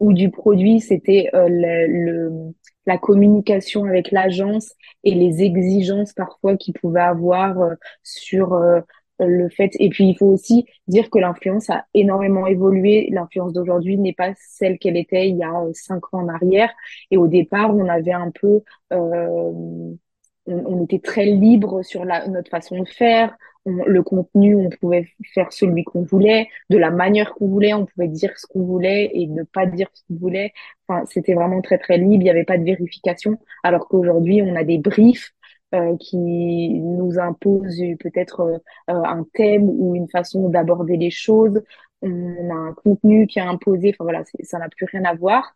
ou 0.00 0.12
du 0.12 0.30
produit, 0.30 0.80
c'était 0.80 1.30
euh, 1.34 1.48
le, 1.48 1.86
le- 1.86 2.54
la 2.86 2.98
communication 2.98 3.84
avec 3.84 4.10
l'agence 4.10 4.72
et 5.04 5.14
les 5.14 5.42
exigences 5.42 6.12
parfois 6.14 6.56
qu'ils 6.56 6.74
pouvaient 6.74 7.00
avoir 7.02 7.60
euh, 7.60 7.74
sur 8.02 8.54
euh, 8.54 8.80
le 9.18 9.48
fait. 9.50 9.70
Et 9.78 9.90
puis, 9.90 10.08
il 10.08 10.16
faut 10.16 10.26
aussi 10.26 10.64
dire 10.88 11.10
que 11.10 11.18
l'influence 11.18 11.68
a 11.70 11.84
énormément 11.94 12.46
évolué. 12.46 13.08
L'influence 13.12 13.52
d'aujourd'hui 13.52 13.98
n'est 13.98 14.14
pas 14.14 14.32
celle 14.38 14.78
qu'elle 14.78 14.96
était 14.96 15.28
il 15.28 15.36
y 15.36 15.42
a 15.44 15.52
euh, 15.60 15.70
cinq 15.74 16.02
ans 16.14 16.22
en 16.22 16.28
arrière. 16.28 16.72
Et 17.10 17.18
au 17.18 17.28
départ, 17.28 17.74
on 17.76 17.86
avait 17.88 18.12
un 18.12 18.30
peu... 18.30 18.62
euh, 18.92 19.52
on, 19.52 19.98
on 20.46 20.84
était 20.84 20.98
très 20.98 21.26
libre 21.26 21.82
sur 21.82 22.04
la, 22.04 22.26
notre 22.28 22.50
façon 22.50 22.80
de 22.82 22.88
faire. 22.88 23.36
On- 23.66 23.84
le 23.84 24.02
contenu, 24.02 24.56
on 24.56 24.70
pouvait 24.70 25.06
faire 25.34 25.52
celui 25.52 25.84
qu'on 25.84 26.02
voulait 26.02 26.48
de 26.70 26.78
la 26.78 26.90
manière 26.90 27.34
qu'on 27.34 27.46
voulait, 27.48 27.74
on 27.74 27.84
pouvait 27.86 28.08
dire 28.08 28.32
ce 28.38 28.46
qu'on 28.46 28.64
voulait 28.64 29.10
et 29.12 29.26
ne 29.26 29.42
pas 29.42 29.66
dire 29.66 29.88
ce 29.92 30.02
qu'on 30.08 30.16
voulait. 30.18 30.52
Enfin, 30.88 31.04
c'était 31.06 31.34
vraiment 31.34 31.60
très 31.60 31.78
très 31.78 31.98
libre, 31.98 32.14
il 32.14 32.24
n'y 32.24 32.30
avait 32.30 32.44
pas 32.44 32.56
de 32.58 32.64
vérification, 32.64 33.38
alors 33.62 33.86
qu'aujourd'hui 33.88 34.40
on 34.42 34.56
a 34.56 34.64
des 34.64 34.78
briefs 34.78 35.32
euh, 35.74 35.94
qui 35.98 36.16
nous 36.18 37.18
imposent 37.18 37.82
peut-être 38.00 38.40
euh, 38.40 38.58
euh, 38.90 39.02
un 39.04 39.24
thème 39.34 39.68
ou 39.68 39.94
une 39.94 40.08
façon 40.08 40.48
d'aborder 40.48 40.96
les 40.96 41.10
choses. 41.10 41.62
On 42.02 42.50
a 42.50 42.54
un 42.54 42.72
contenu 42.72 43.26
qui 43.26 43.38
est 43.38 43.42
imposé, 43.42 43.90
enfin 43.90 44.04
voilà, 44.04 44.22
ça 44.42 44.58
n'a 44.58 44.68
plus 44.70 44.86
rien 44.86 45.04
à 45.04 45.14
voir. 45.14 45.54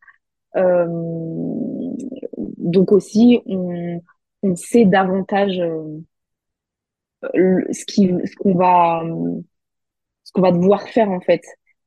Euh, 0.57 0.87
donc 2.59 2.93
aussi, 2.93 3.41
on, 3.47 4.01
on 4.43 4.57
sait 4.57 4.85
davantage 4.85 5.59
euh, 5.61 5.99
ce 7.35 7.85
qui, 7.87 8.09
ce 8.25 8.37
qu'on 8.37 8.55
va 8.55 9.03
ce 10.25 10.33
qu'on 10.33 10.43
va 10.43 10.53
devoir 10.53 10.83
faire 10.89 11.11
en 11.11 11.21
fait. 11.21 11.43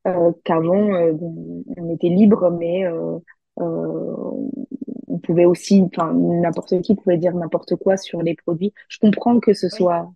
Euh, 0.08 0.32
qu'avant, 0.46 0.94
euh, 0.94 1.12
on 1.78 1.94
était 1.94 2.08
libre, 2.08 2.50
mais 2.52 2.86
euh, 2.86 3.18
euh, 3.60 4.16
on 5.08 5.18
pouvait 5.20 5.44
aussi, 5.46 5.82
enfin, 5.82 6.14
n'importe 6.14 6.82
qui 6.82 6.96
pouvait 6.96 7.18
dire 7.18 7.34
n'importe 7.36 7.76
quoi 7.76 7.98
sur 7.98 8.22
les 8.22 8.36
produits. 8.36 8.74
Je 8.88 9.00
comprends 9.00 9.40
que 9.40 9.54
ce 9.54 9.68
soit, 9.68 10.10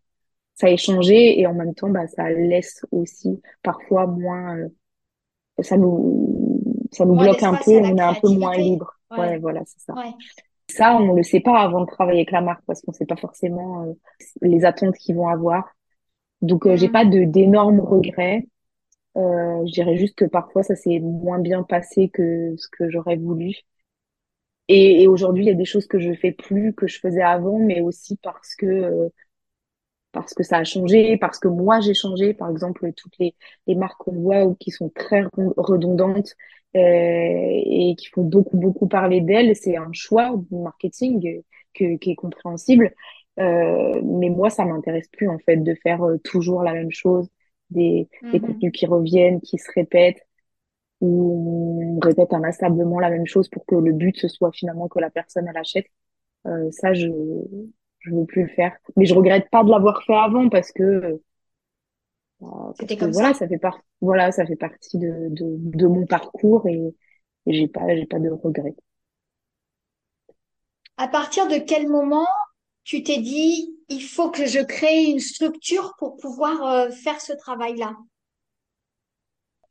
ça 0.56 0.70
ait 0.70 0.78
changé 0.78 1.40
et 1.40 1.48
en 1.48 1.54
même 1.54 1.74
temps, 1.74 1.90
bah, 1.90 2.08
ça 2.08 2.30
laisse 2.30 2.86
aussi 2.92 3.42
parfois 3.64 4.08
moins, 4.08 4.60
ça 5.60 5.76
nous, 5.76 6.62
ça 6.92 7.06
nous 7.06 7.16
bloque 7.16 7.44
un 7.44 7.56
peu, 7.56 7.78
on 7.78 7.98
est 7.98 8.02
un 8.02 8.14
peu 8.14 8.30
moins 8.30 8.56
libre. 8.56 8.94
Ouais, 9.12 9.18
Ouais, 9.18 9.40
voilà, 9.40 9.62
c'est 9.66 9.82
ça. 9.82 9.94
ouais. 9.94 10.14
Ça, 10.72 10.96
on 10.98 11.14
le 11.14 11.24
sait 11.24 11.40
pas 11.42 11.60
avant 11.62 11.82
de 11.82 11.86
travailler 11.88 12.20
avec 12.20 12.32
la 12.32 12.42
marque 12.42 12.64
parce 12.66 12.82
qu'on 12.82 12.94
sait 12.94 13.06
pas 13.06 13.16
forcément 13.18 13.84
euh, 13.86 13.94
les 14.42 14.66
attentes 14.66 14.96
qu'ils 14.98 15.16
vont 15.16 15.28
avoir. 15.28 15.70
Donc, 16.42 16.68
euh, 16.68 16.78
j'ai 16.78 16.90
Hmm. 16.90 16.92
pas 16.92 17.06
de 17.06 17.26
d'énormes 17.26 17.82
regrets. 17.82 18.48
Euh, 19.18 19.66
je 19.68 19.74
dirais 19.74 19.98
juste 19.98 20.16
que 20.16 20.26
parfois 20.26 20.64
ça 20.64 20.76
s'est 20.76 21.00
moins 21.02 21.40
bien 21.40 21.64
passé 21.64 22.10
que 22.10 22.56
ce 22.58 22.68
que 22.70 22.90
j'aurais 22.92 23.18
voulu. 23.18 23.54
Et, 24.68 25.04
et 25.04 25.08
aujourd'hui, 25.08 25.44
il 25.44 25.48
y 25.48 25.52
a 25.52 25.54
des 25.56 25.66
choses 25.66 25.88
que 25.88 26.00
je 26.00 26.14
fais 26.14 26.32
plus 26.32 26.74
que 26.74 26.88
je 26.88 27.00
faisais 27.00 27.22
avant, 27.22 27.60
mais 27.60 27.82
aussi 27.82 28.18
parce 28.24 28.56
que 28.56 28.66
euh, 28.66 29.10
parce 30.12 30.34
que 30.34 30.44
ça 30.44 30.58
a 30.58 30.64
changé, 30.64 31.18
parce 31.18 31.40
que 31.40 31.48
moi 31.48 31.80
j'ai 31.80 31.94
changé. 31.94 32.34
Par 32.34 32.50
exemple, 32.50 32.92
toutes 32.94 33.18
les, 33.20 33.36
les 33.68 33.76
marques 33.76 33.98
qu'on 34.00 34.14
voit 34.14 34.44
ou 34.46 34.56
qui 34.56 34.72
sont 34.72 34.90
très 34.90 35.24
redondantes 35.58 36.36
et 36.80 37.96
qui 37.98 38.08
font 38.08 38.24
beaucoup 38.24 38.58
beaucoup 38.58 38.88
parler 38.88 39.22
d'elles, 39.22 39.56
c'est 39.56 39.78
un 39.78 39.92
choix 39.94 40.34
du 40.50 40.56
marketing 40.58 41.28
euh, 41.28 41.42
que, 41.74 41.98
qui 41.98 42.12
est 42.12 42.16
compréhensible. 42.16 42.94
Euh, 43.40 44.02
mais 44.04 44.30
moi, 44.30 44.50
ça 44.50 44.66
m'intéresse 44.66 45.08
plus 45.10 45.30
en 45.30 45.40
fait 45.40 45.58
de 45.58 45.76
faire 45.84 46.04
euh, 46.04 46.18
toujours 46.24 46.64
la 46.64 46.74
même 46.74 46.92
chose, 46.92 47.30
des, 47.70 48.08
des 48.32 48.40
Mhm. 48.40 48.42
contenus 48.42 48.72
qui 48.74 48.86
reviennent, 48.86 49.42
qui 49.42 49.58
se 49.58 49.70
répètent 49.76 50.22
où 51.02 51.98
on 51.98 52.00
répète 52.00 52.34
inlassablement 52.34 53.00
la 53.00 53.10
même 53.10 53.26
chose 53.26 53.50
pour 53.50 53.66
que 53.66 53.76
le 53.76 53.92
but 53.94 54.18
ce 54.18 54.28
soit 54.28 54.52
finalement 54.52 54.88
que 54.88 55.00
la 55.00 55.10
personne 55.10 55.48
elle 55.50 55.58
achète. 55.58 55.88
Euh, 56.48 56.72
ça, 56.72 56.94
je 56.94 57.08
je 58.00 58.12
veux 58.12 58.26
plus 58.26 58.44
le 58.44 58.50
faire. 58.50 58.76
Mais 58.98 59.06
je 59.06 59.14
regrette 59.14 59.50
pas 59.50 59.64
de 59.64 59.70
l'avoir 59.70 60.04
fait 60.04 60.16
avant 60.16 60.50
parce 60.50 60.72
que 60.72 61.22
euh, 62.44 62.74
C'était 62.74 62.98
que 62.98 63.06
comme 63.06 63.14
voilà, 63.14 63.34
ça. 63.34 63.34
ça 63.34 63.48
fait 63.48 63.58
par 63.58 63.80
voilà, 64.02 64.32
ça 64.32 64.46
fait 64.46 64.56
partie 64.56 64.98
de 64.98 65.30
de, 65.30 65.46
de 65.60 65.88
mon 65.88 66.06
parcours 66.06 66.68
et, 66.68 66.78
et 67.48 67.54
j'ai 67.54 67.68
pas 67.68 67.96
j'ai 67.96 68.06
pas 68.06 68.20
de 68.20 68.30
regrets. 68.30 68.76
À 70.96 71.10
partir 71.10 71.50
de 71.50 71.58
quel 71.58 71.90
moment 71.90 72.26
tu 72.86 73.04
t'es 73.04 73.18
dit, 73.18 73.78
il 73.90 74.02
faut 74.04 74.32
que 74.32 74.46
je 74.46 74.60
crée 74.60 75.04
une 75.04 75.20
structure 75.20 75.96
pour 75.98 76.16
pouvoir 76.16 76.64
euh, 76.66 76.92
faire 76.92 77.20
ce 77.20 77.34
travail-là? 77.34 77.98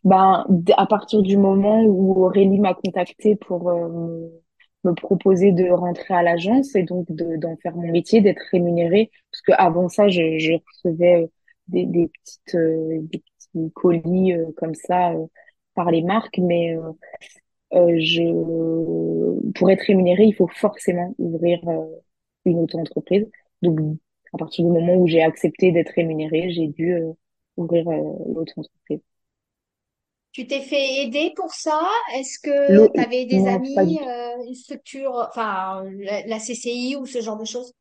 Ben, 0.05 0.47
à 0.79 0.87
partir 0.87 1.21
du 1.23 1.37
moment 1.37 1.83
où 1.85 2.25
Aurélie 2.25 2.59
m'a 2.59 2.73
contactée 2.75 3.37
pour 3.37 3.69
euh, 3.71 4.29
me 4.85 4.93
proposer 4.95 5.53
de 5.53 5.71
rentrer 5.71 6.15
à 6.15 6.23
l'agence 6.23 6.75
et 6.75 6.83
donc 6.85 7.07
de, 7.11 7.37
d'en 7.37 7.57
faire 7.59 7.77
mon 7.77 7.91
métier, 7.93 8.23
d'être 8.23 8.41
rémunérée, 8.51 9.11
parce 9.31 9.43
parce 9.43 9.59
que 9.59 9.63
avant 9.63 9.89
ça, 9.89 10.09
je, 10.09 10.39
je 10.39 10.53
recevais 10.85 11.31
des, 11.71 11.87
des 11.87 12.09
petites, 12.09 12.57
des 12.57 13.19
petits 13.19 13.73
colis 13.75 14.33
comme 14.57 14.75
ça 14.75 15.13
par 15.75 15.91
les 15.91 16.03
marques, 16.03 16.39
mais 16.39 16.77
euh, 17.73 17.97
je, 17.99 19.53
pour 19.53 19.71
être 19.71 19.83
rémunéré, 19.83 20.25
il 20.25 20.35
faut 20.35 20.49
forcément 20.49 21.15
ouvrir 21.19 21.61
une 22.45 22.59
auto-entreprise. 22.59 23.27
Donc, 23.63 23.79
à 24.33 24.39
partir 24.39 24.65
du 24.65 24.71
moment 24.71 24.95
où 24.97 25.07
j'ai 25.07 25.23
accepté 25.23 25.73
d'être 25.73 25.93
rémunérée, 25.95 26.51
j'ai 26.51 26.69
dû 26.69 26.95
ouvrir 27.57 27.85
l'auto-entreprise. 27.85 29.01
Tu 30.33 30.47
t'es 30.47 30.61
fait 30.61 31.03
aider 31.03 31.33
pour 31.35 31.53
ça? 31.53 31.83
Est-ce 32.15 32.39
que 32.39 32.93
tu 32.93 33.01
avais 33.01 33.25
des 33.25 33.47
amis, 33.49 33.77
euh, 33.77 34.47
une 34.47 34.55
structure, 34.55 35.27
enfin 35.29 35.85
la, 36.27 36.39
CCI 36.39 36.97
ou 36.97 37.05
ce 37.05 37.21
genre 37.21 37.39
de 37.39 37.45
choses? 37.45 37.73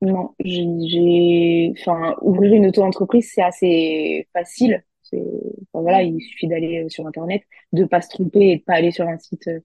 Non, 0.00 0.34
j'ai, 0.40 1.72
enfin, 1.78 2.14
ouvrir 2.20 2.52
une 2.54 2.66
auto-entreprise, 2.66 3.30
c'est 3.34 3.42
assez 3.42 4.28
facile. 4.32 4.84
Enfin, 5.12 5.82
voilà, 5.82 6.02
il 6.02 6.20
suffit 6.22 6.48
d'aller 6.48 6.84
euh, 6.84 6.88
sur 6.88 7.06
Internet, 7.06 7.42
de 7.72 7.84
pas 7.84 8.00
se 8.02 8.08
tromper 8.10 8.50
et 8.52 8.56
de 8.58 8.62
pas 8.64 8.74
aller 8.74 8.90
sur 8.90 9.06
un 9.08 9.18
site, 9.18 9.46
euh, 9.48 9.60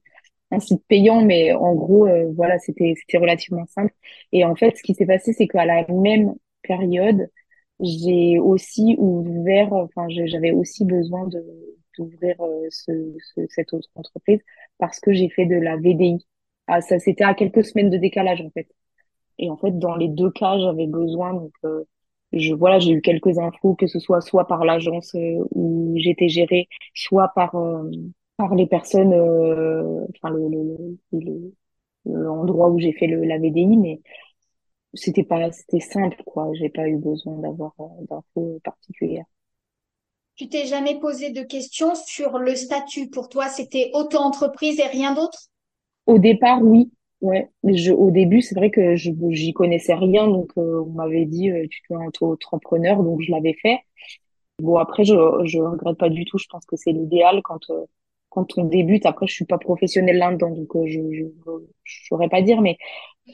un 0.52 0.60
site 0.60 0.84
payant, 0.88 1.22
mais 1.22 1.52
en 1.54 1.74
gros, 1.74 2.08
voilà, 2.34 2.58
c'était, 2.60 2.94
c'était 2.98 3.18
relativement 3.18 3.66
simple. 3.66 3.94
Et 4.32 4.44
en 4.44 4.56
fait, 4.56 4.76
ce 4.78 4.82
qui 4.84 4.94
s'est 4.94 5.06
passé, 5.06 5.32
c'est 5.34 5.48
qu'à 5.48 5.66
la 5.66 5.86
même 5.88 6.34
période, 6.62 7.30
j'ai 7.80 8.38
aussi 8.38 8.96
ouvert, 8.98 9.72
enfin, 9.72 10.06
j'avais 10.10 10.52
aussi 10.52 10.84
besoin 10.86 11.26
de, 11.28 11.44
d'ouvrir 11.98 12.36
euh, 12.42 12.66
ce, 12.70 12.92
cette 13.50 13.72
autre 13.74 13.88
entreprise 13.96 14.40
parce 14.78 15.00
que 15.00 15.12
j'ai 15.14 15.28
fait 15.30 15.46
de 15.46 15.56
la 15.56 15.76
VDI. 15.76 16.26
Ah, 16.68 16.80
ça, 16.82 16.98
c'était 17.00 17.24
à 17.24 17.34
quelques 17.34 17.64
semaines 17.64 17.90
de 17.90 17.98
décalage, 17.98 18.42
en 18.42 18.50
fait. 18.50 18.68
Et 19.40 19.50
en 19.50 19.58
fait, 19.58 19.78
dans 19.78 19.96
les 19.96 20.08
deux 20.08 20.30
cas, 20.30 20.58
j'avais 20.60 20.86
besoin, 20.88 21.34
donc, 21.34 21.52
euh, 21.66 21.84
je, 22.32 22.54
voilà, 22.54 22.78
j'ai 22.80 22.92
eu 22.92 23.02
quelques 23.02 23.38
infos, 23.40 23.74
que 23.76 23.88
ce 23.88 24.00
soit 24.00 24.22
soit 24.22 24.46
par 24.48 24.64
l'agence 24.66 25.14
euh, 25.16 25.44
où 25.52 25.94
j'étais 25.98 26.28
gérée, 26.30 26.68
soit 26.94 27.30
par, 27.34 27.56
par 28.38 28.54
les 28.56 28.66
personnes, 28.68 29.14
enfin, 29.14 30.30
le, 30.30 30.98
l'endroit 32.06 32.70
où 32.70 32.78
j'ai 32.78 32.92
fait 32.92 33.06
le, 33.06 33.24
la 33.24 33.38
VDI, 33.38 33.76
mais 33.76 34.00
c'était 34.94 35.24
pas, 35.24 35.52
c'était 35.52 35.80
simple, 35.80 36.22
quoi. 36.26 36.50
J'ai 36.54 36.70
pas 36.70 36.88
eu 36.88 36.96
besoin 36.96 37.38
d'avoir 37.38 37.74
d'infos 38.08 38.60
particulières. 38.64 39.26
Tu 40.34 40.48
t'es 40.48 40.66
jamais 40.66 40.98
posé 40.98 41.30
de 41.30 41.44
questions 41.44 41.94
sur 41.94 42.38
le 42.38 42.56
statut. 42.56 43.10
Pour 43.10 43.28
toi, 43.28 43.48
c'était 43.48 43.92
auto-entreprise 43.94 44.80
et 44.80 44.86
rien 44.88 45.14
d'autre? 45.14 45.38
Au 46.06 46.18
départ, 46.18 46.60
oui. 46.62 46.90
Ouais, 47.20 47.50
je, 47.64 47.92
au 47.92 48.10
début, 48.10 48.40
c'est 48.40 48.54
vrai 48.54 48.70
que 48.70 48.96
je 48.96 49.10
j'y 49.30 49.52
connaissais 49.52 49.92
rien, 49.94 50.26
donc 50.26 50.52
euh, 50.56 50.82
on 50.86 50.90
m'avait 50.92 51.26
dit 51.26 51.50
euh, 51.50 51.66
tu 51.70 51.82
es 51.92 51.96
auto-entrepreneur, 51.96 53.02
donc 53.02 53.20
je 53.20 53.30
l'avais 53.30 53.52
fait. 53.60 53.78
Bon 54.60 54.76
après, 54.78 55.04
je 55.04 55.14
je 55.44 55.58
regrette 55.60 55.98
pas 55.98 56.10
du 56.10 56.24
tout. 56.26 56.38
Je 56.38 56.46
pense 56.50 56.66
que 56.66 56.76
c'est 56.76 56.92
l'idéal 56.92 57.42
quand 57.44 57.70
euh, 57.70 57.86
quand 58.30 58.58
on 58.58 58.64
débute. 58.64 59.06
Après, 59.06 59.26
je 59.26 59.34
suis 59.34 59.46
pas 59.46 59.58
professionnelle 59.58 60.18
là-dedans, 60.18 60.50
donc 60.50 60.68
je 60.86 61.00
je 61.12 61.24
je 61.84 62.06
saurais 62.08 62.28
pas 62.30 62.42
dire, 62.42 62.60
mais 62.62 62.78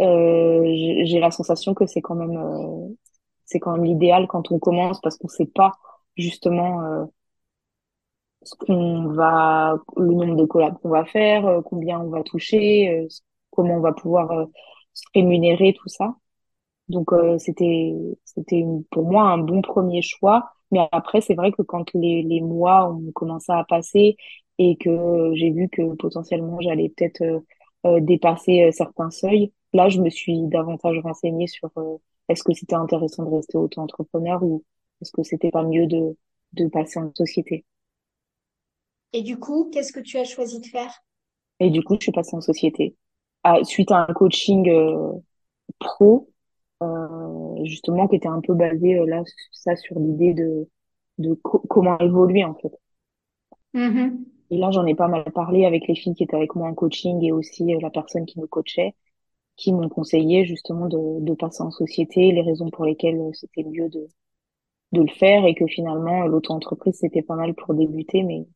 j'ai 0.01 1.21
la 1.21 1.31
sensation 1.31 1.75
que 1.75 1.87
c'est 1.87 2.03
quand 2.03 2.15
même 2.17 2.97
c'est 3.45 3.61
quand 3.61 3.73
même 3.75 3.85
l'idéal 3.85 4.27
quand 4.29 4.51
on 4.53 4.59
commence 4.59 5.01
parce 5.01 5.17
qu'on 5.19 5.29
sait 5.29 5.47
pas 5.47 5.73
justement 6.17 6.83
euh, 6.83 7.05
ce 8.43 8.55
qu'on 8.57 9.09
va, 9.13 9.77
le 9.97 10.07
nombre 10.15 10.37
de 10.37 10.45
collabs 10.47 10.79
qu'on 10.81 10.89
va 10.91 11.05
faire, 11.05 11.47
euh, 11.47 11.63
combien 11.63 12.01
on 12.01 12.11
va 12.11 12.23
toucher, 12.23 12.89
euh, 12.91 13.09
comment 13.57 13.77
on 13.77 13.81
va 13.81 13.93
pouvoir 13.95 14.49
se 14.95 15.05
rémunérer, 15.15 15.75
tout 15.75 15.89
ça. 15.89 16.17
Donc 16.89 17.11
c'était 17.39 17.95
c'était 18.25 18.65
pour 18.91 19.05
moi 19.11 19.25
un 19.25 19.39
bon 19.39 19.63
premier 19.63 20.03
choix. 20.03 20.53
Mais 20.71 20.89
après 20.93 21.21
c'est 21.21 21.35
vrai 21.35 21.53
que 21.53 21.63
quand 21.63 21.93
les, 21.95 22.23
les 22.23 22.41
mois 22.41 22.91
ont 22.91 23.13
commencé 23.13 23.53
à 23.53 23.65
passer 23.65 24.17
et 24.59 24.77
que 24.77 25.33
j'ai 25.35 25.51
vu 25.51 25.69
que 25.69 25.95
potentiellement 25.97 26.61
j'allais 26.61 26.91
peut-être 26.91 27.43
dépasser 28.01 28.71
certains 28.73 29.11
seuils, 29.11 29.53
là 29.73 29.89
je 29.89 30.01
me 30.01 30.11
suis 30.11 30.43
davantage 30.49 30.99
renseignée 31.01 31.47
sur 31.49 31.71
est-ce 32.29 32.43
que 32.45 32.55
c'était 32.55 32.75
intéressant 32.77 33.25
de 33.25 33.35
rester 33.35 33.59
auto-entrepreneur 33.59 34.43
ou 34.43 34.65
est-ce 35.03 35.13
que 35.13 35.23
c'était 35.23 35.51
pas 35.51 35.63
mieux 35.65 35.87
de, 35.87 36.17
de 36.55 36.69
passer 36.69 36.99
en 37.01 37.13
société 37.15 37.65
Et 39.13 39.23
du 39.23 39.37
coup, 39.37 39.69
qu'est-ce 39.73 39.93
que 39.93 39.99
tu 39.99 40.17
as 40.17 40.23
choisi 40.23 40.61
de 40.61 40.67
faire? 40.67 41.03
Et 41.61 41.69
du 41.69 41.83
coup, 41.85 41.97
je 42.01 42.05
suis 42.05 42.13
passée 42.13 42.35
en 42.35 42.41
société. 42.41 42.97
Suite 43.65 43.91
à 43.91 44.07
un 44.09 44.13
coaching 44.13 44.69
euh, 44.69 45.13
pro, 45.79 46.29
euh, 46.83 47.65
justement, 47.65 48.09
qui 48.09 48.17
était 48.17 48.29
un 48.29 48.41
peu 48.41 48.55
basé 48.55 48.99
euh, 48.99 49.07
là, 49.07 49.23
ça 49.53 49.77
sur 49.77 49.99
l'idée 49.99 50.35
de, 50.35 50.69
de 51.19 51.35
comment 51.35 51.99
évoluer 51.99 52.45
en 52.45 52.55
fait. 52.55 52.73
Mm-hmm. 53.75 54.25
Et 54.51 54.59
là, 54.59 54.71
j'en 54.71 54.87
ai 54.87 54.95
pas 54.95 55.09
mal 55.09 55.25
parlé 55.33 55.65
avec 55.67 55.87
les 55.89 55.95
filles 55.95 56.15
qui 56.15 56.25
étaient 56.25 56.37
avec 56.37 56.55
moi 56.55 56.69
en 56.69 56.75
coaching 56.75 57.23
et 57.23 57.33
aussi 57.33 57.65
la 57.81 57.91
personne 57.91 58.27
qui 58.27 58.41
me 58.41 58.47
coachait, 58.47 58.95
qui 59.57 59.73
m'ont 59.73 59.89
conseillé 59.89 60.45
justement 60.47 60.87
de, 60.89 61.21
de 61.21 61.35
passer 61.35 61.63
en 61.63 61.71
société, 61.71 62.33
les 62.33 62.43
raisons 62.43 62.71
pour 62.71 62.85
lesquelles 62.85 63.21
c'était 63.33 63.65
mieux 63.65 63.89
de, 63.89 64.07
de 64.93 65.01
le 65.03 65.09
faire 65.09 65.45
et 65.47 65.55
que 65.55 65.67
finalement 65.67 66.27
l'auto-entreprise 66.27 66.97
c'était 67.01 67.23
pas 67.23 67.35
mal 67.37 67.55
pour 67.55 67.75
débuter 67.75 68.23
mais 68.23 68.47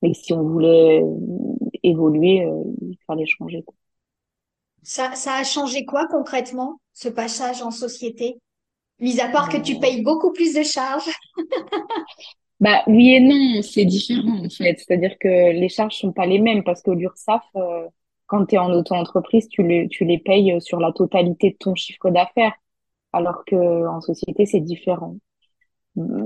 mais 0.00 0.14
si 0.14 0.32
on 0.32 0.42
voulait 0.42 1.02
évoluer 1.82 2.46
il 2.82 2.98
fallait 3.06 3.26
changer 3.26 3.62
quoi. 3.62 3.74
Ça, 4.82 5.14
ça 5.14 5.34
a 5.34 5.44
changé 5.44 5.84
quoi 5.84 6.06
concrètement 6.08 6.80
ce 6.92 7.08
passage 7.08 7.62
en 7.62 7.70
société? 7.70 8.38
Mis 9.00 9.20
à 9.20 9.28
part 9.28 9.48
que 9.48 9.56
tu 9.56 9.78
payes 9.78 10.02
beaucoup 10.02 10.32
plus 10.32 10.54
de 10.54 10.62
charges. 10.62 11.10
Bah 12.60 12.82
oui 12.86 13.14
et 13.14 13.20
non 13.20 13.60
c'est 13.62 13.84
différent 13.84 14.44
en 14.44 14.48
fait. 14.48 14.78
C'est-à-dire 14.78 15.16
que 15.18 15.50
les 15.50 15.68
charges 15.68 15.96
sont 15.96 16.12
pas 16.12 16.26
les 16.26 16.38
mêmes 16.38 16.62
parce 16.62 16.80
que 16.80 16.92
l'URSSAF 16.92 17.42
euh, 17.56 17.88
quand 18.26 18.46
tu 18.46 18.54
es 18.54 18.58
en 18.58 18.70
auto-entreprise 18.72 19.48
tu 19.48 19.64
les 19.66 19.88
tu 19.88 20.04
les 20.04 20.18
payes 20.18 20.60
sur 20.60 20.78
la 20.78 20.92
totalité 20.92 21.50
de 21.50 21.56
ton 21.56 21.74
chiffre 21.74 22.10
d'affaires. 22.10 22.52
Alors 23.12 23.44
que 23.44 23.56
en 23.88 24.00
société 24.00 24.46
c'est 24.46 24.60
différent. 24.60 25.16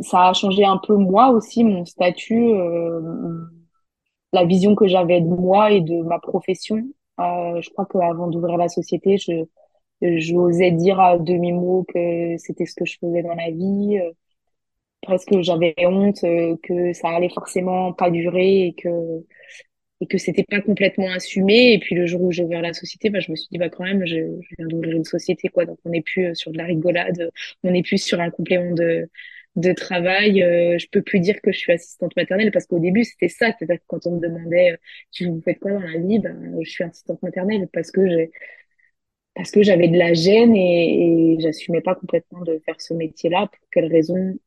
Ça 0.03 0.29
a 0.29 0.33
changé 0.33 0.65
un 0.65 0.79
peu 0.79 0.97
moi 0.97 1.31
aussi, 1.31 1.65
mon 1.65 1.85
statut, 1.85 2.51
euh, 2.55 3.01
la 4.33 4.45
vision 4.45 4.75
que 4.75 4.87
j'avais 4.87 5.21
de 5.21 5.27
moi 5.27 5.73
et 5.73 5.81
de 5.81 6.03
ma 6.03 6.19
profession. 6.21 6.83
Euh, 7.21 7.61
je 7.63 7.71
crois 7.71 7.87
qu'avant 7.87 8.29
d'ouvrir 8.29 8.57
la 8.59 8.69
société, 8.69 9.17
je 9.19 9.33
j'osais 10.03 10.73
dire 10.73 11.01
à 11.01 11.19
demi-mot 11.19 11.85
que 11.89 12.37
c'était 12.39 12.67
ce 12.67 12.75
que 12.75 12.85
je 12.85 12.99
faisais 13.01 13.23
dans 13.23 13.35
la 13.35 13.51
vie. 13.51 13.99
Euh, 13.99 14.13
presque 15.03 15.41
j'avais 15.43 15.75
honte 15.87 16.25
euh, 16.25 16.57
que 16.63 16.93
ça 16.95 17.11
allait 17.11 17.31
forcément 17.31 17.93
pas 17.93 18.11
durer 18.11 18.67
et 18.69 18.75
que 18.75 18.89
et 20.01 20.07
que 20.07 20.19
c'était 20.19 20.45
pas 20.45 20.61
complètement 20.61 21.11
assumé. 21.13 21.73
Et 21.75 21.79
puis 21.79 21.95
le 21.95 22.07
jour 22.07 22.23
où 22.23 22.33
j'ai 22.33 22.45
ouvert 22.45 22.63
la 22.63 22.75
société, 22.75 23.11
bah, 23.11 23.21
je 23.21 23.31
me 23.31 23.37
suis 23.37 23.49
dit 23.51 23.59
bah 23.59 23.71
quand 23.71 23.85
même, 23.85 24.05
je, 24.07 24.17
je 24.17 24.57
viens 24.59 24.67
d'ouvrir 24.69 24.97
une 24.97 25.05
société 25.05 25.49
quoi, 25.49 25.65
donc 25.67 25.79
on 25.85 25.91
n'est 25.91 26.03
plus 26.03 26.35
sur 26.37 26.53
de 26.53 26.59
la 26.59 26.65
rigolade, 26.65 27.31
on 27.65 27.71
n'est 27.73 27.83
plus 27.83 27.99
sur 28.03 28.21
un 28.21 28.31
complément 28.31 28.75
de 28.75 29.09
de 29.57 29.73
travail, 29.73 30.43
euh, 30.43 30.79
je 30.79 30.87
peux 30.91 31.03
plus 31.03 31.21
dire 31.21 31.41
que 31.43 31.51
je 31.53 31.59
suis 31.59 31.73
assistante 31.73 32.15
maternelle 32.17 32.51
parce 32.53 32.67
qu'au 32.67 32.79
début 32.79 33.05
c'était 33.05 33.29
ça, 33.29 33.47
c'est-à-dire 33.59 33.79
que 33.81 33.85
quand 33.89 34.07
on 34.07 34.17
me 34.17 34.21
demandait 34.21 34.73
euh, 34.73 34.77
tu 35.13 35.27
vous 35.29 35.41
faites 35.43 35.59
quoi 35.61 35.73
dans 35.73 35.81
la 35.81 35.99
vie, 35.99 36.19
ben 36.19 36.57
je 36.63 36.71
suis 36.71 36.85
assistante 36.85 37.23
maternelle 37.23 37.69
parce 37.73 37.91
que 37.91 38.07
j'ai 38.09 38.31
parce 39.35 39.51
que 39.51 39.63
j'avais 39.63 39.89
de 39.89 39.99
la 39.99 40.15
gêne 40.15 40.55
et, 40.57 41.35
et 41.35 41.41
j'assumais 41.41 41.81
pas 41.83 41.95
complètement 41.95 42.41
de 42.43 42.59
faire 42.65 42.81
ce 42.81 42.95
métier-là. 42.95 43.49
Pour 43.49 43.69
quelle 43.71 43.93
raison? 43.93 44.39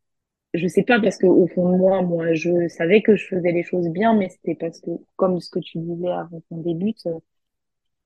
Je 0.55 0.67
sais 0.67 0.83
pas 0.83 0.99
parce 1.01 1.17
que 1.17 1.27
au 1.27 1.47
fond 1.47 1.71
de 1.73 1.77
moi, 1.77 2.01
moi 2.03 2.33
je 2.33 2.67
savais 2.69 3.01
que 3.03 3.15
je 3.17 3.27
faisais 3.27 3.51
les 3.53 3.63
choses 3.63 3.89
bien, 3.89 4.15
mais 4.15 4.29
c'était 4.29 4.55
parce 4.55 4.81
que 4.81 4.91
comme 5.17 5.39
ce 5.41 5.49
que 5.51 5.59
tu 5.59 5.79
disais 5.79 6.09
avant 6.09 6.41
qu'on 6.49 6.57
débute, 6.59 7.05
euh, 7.07 7.19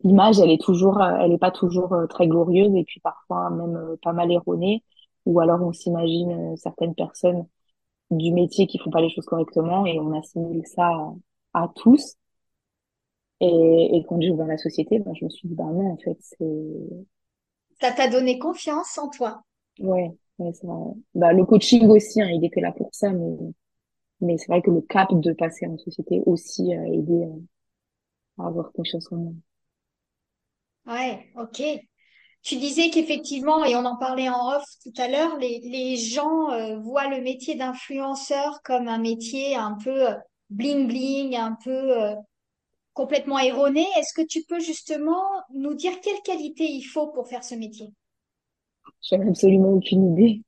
l'image 0.03 0.39
elle 0.39 0.51
est 0.51 0.62
toujours, 0.62 1.01
elle 1.03 1.31
est 1.33 1.38
pas 1.39 1.51
toujours 1.51 1.95
très 2.10 2.27
glorieuse 2.27 2.75
et 2.75 2.83
puis 2.86 3.00
parfois 3.01 3.50
même 3.51 3.98
pas 4.03 4.13
mal 4.13 4.31
erronée 4.31 4.83
ou 5.25 5.39
alors 5.39 5.62
on 5.62 5.74
s'imagine 5.74 6.32
euh, 6.53 6.56
certaines 6.56 6.96
personnes 6.96 7.46
du 8.12 8.32
métier 8.32 8.68
qui 8.68 8.77
font 8.77 8.92
pas 8.92 9.01
les 9.01 9.10
choses 9.10 9.25
correctement 9.25 9.86
et 9.86 10.00
on 10.00 10.18
assimile 10.18 10.65
ça 10.65 10.92
à, 11.53 11.68
tous. 11.75 12.15
Et, 13.39 13.98
et 13.98 14.06
quand 14.08 14.22
j'ai 14.22 14.32
ouvert 14.32 14.48
la 14.48 14.58
société, 14.58 15.00
ben, 15.00 15.13
je 15.15 15.25
me 15.25 15.30
suis 15.30 15.48
dit, 15.48 15.56
bah 15.56 15.65
non, 15.65 15.92
en 15.92 15.98
fait, 15.98 16.18
c'est... 16.22 16.38
Ça 17.82 17.92
t'a 17.92 18.08
donné 18.08 18.39
confiance 18.39 18.98
en 18.98 19.10
toi. 19.10 19.44
Ouais, 19.80 20.12
ouais 20.39 20.53
c'est 20.53 20.68
vrai. 20.68 20.94
Bah, 21.15 21.34
le 21.34 21.46
coaching 21.46 21.88
aussi, 21.88 22.22
hein, 22.22 22.30
il 22.30 22.46
était 22.46 22.62
là 22.62 22.72
pour 22.72 22.89
ça, 22.94 23.12
mais, 23.12 23.36
mais 24.22 24.38
c'est 24.38 24.48
vrai 24.48 24.62
que 24.62 24.72
le 24.72 24.82
cap 24.82 25.10
de 25.12 25.34
passer 25.34 25.68
en 25.68 25.77
société 25.77 26.22
aussi 26.25 26.74
a 26.74 26.86
aidé 26.88 27.25
euh, 27.25 27.39
à 28.38 28.48
avoir 28.48 28.72
confiance 28.72 29.12
en 29.12 29.18
moi. 29.18 29.34
Ouais, 30.86 31.27
ok. 31.36 31.62
Tu 32.43 32.57
disais 32.57 32.89
qu'effectivement, 32.89 33.63
et 33.63 33.75
on 33.75 33.85
en 33.85 33.97
parlait 33.97 34.29
en 34.29 34.55
off 34.55 34.65
tout 34.83 34.93
à 34.97 35.07
l'heure, 35.07 35.38
les, 35.38 35.95
gens 35.95 36.51
euh, 36.51 36.77
voient 36.79 37.07
le 37.07 37.21
métier 37.21 37.55
d'influenceur 37.55 38.62
comme 38.63 38.88
un 38.89 38.97
métier 38.97 39.55
un 39.55 39.77
peu 39.81 40.09
euh, 40.09 40.13
bling 40.50 40.88
bling, 40.88 41.35
un 41.35 41.57
peu 41.63 42.01
euh, 42.01 42.15
complètement 42.93 43.39
erroné. 43.39 43.85
Est-ce 43.97 44.13
que 44.13 44.25
tu 44.25 44.43
peux 44.43 44.59
justement 44.59 45.23
nous 45.53 45.73
dire 45.73 45.93
quelle 46.01 46.21
qualité 46.23 46.65
il 46.65 46.83
faut 46.83 47.07
pour 47.07 47.27
faire 47.27 47.43
ce 47.43 47.55
métier? 47.55 47.91
J'en 49.09 49.21
ai 49.21 49.29
absolument 49.29 49.69
aucune 49.69 50.13
idée. 50.13 50.41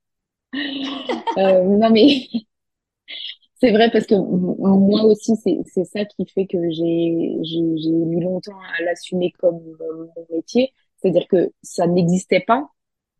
Euh, 1.38 1.64
non, 1.64 1.90
mais 1.90 2.30
c'est 3.56 3.72
vrai 3.72 3.92
parce 3.92 4.06
que 4.06 4.16
moi 4.16 5.04
aussi, 5.04 5.34
c'est, 5.36 5.84
ça 5.84 6.06
qui 6.06 6.26
fait 6.26 6.48
que 6.48 6.58
j'ai, 6.72 7.62
mis 7.92 8.22
longtemps 8.22 8.58
à 8.80 8.84
l'assumer 8.84 9.34
comme 9.38 9.60
euh, 9.82 10.08
mon 10.16 10.26
métier. 10.34 10.72
C'est-à-dire 10.98 11.28
que 11.28 11.52
ça 11.62 11.88
n'existait 11.88 12.42
pas 12.42 12.70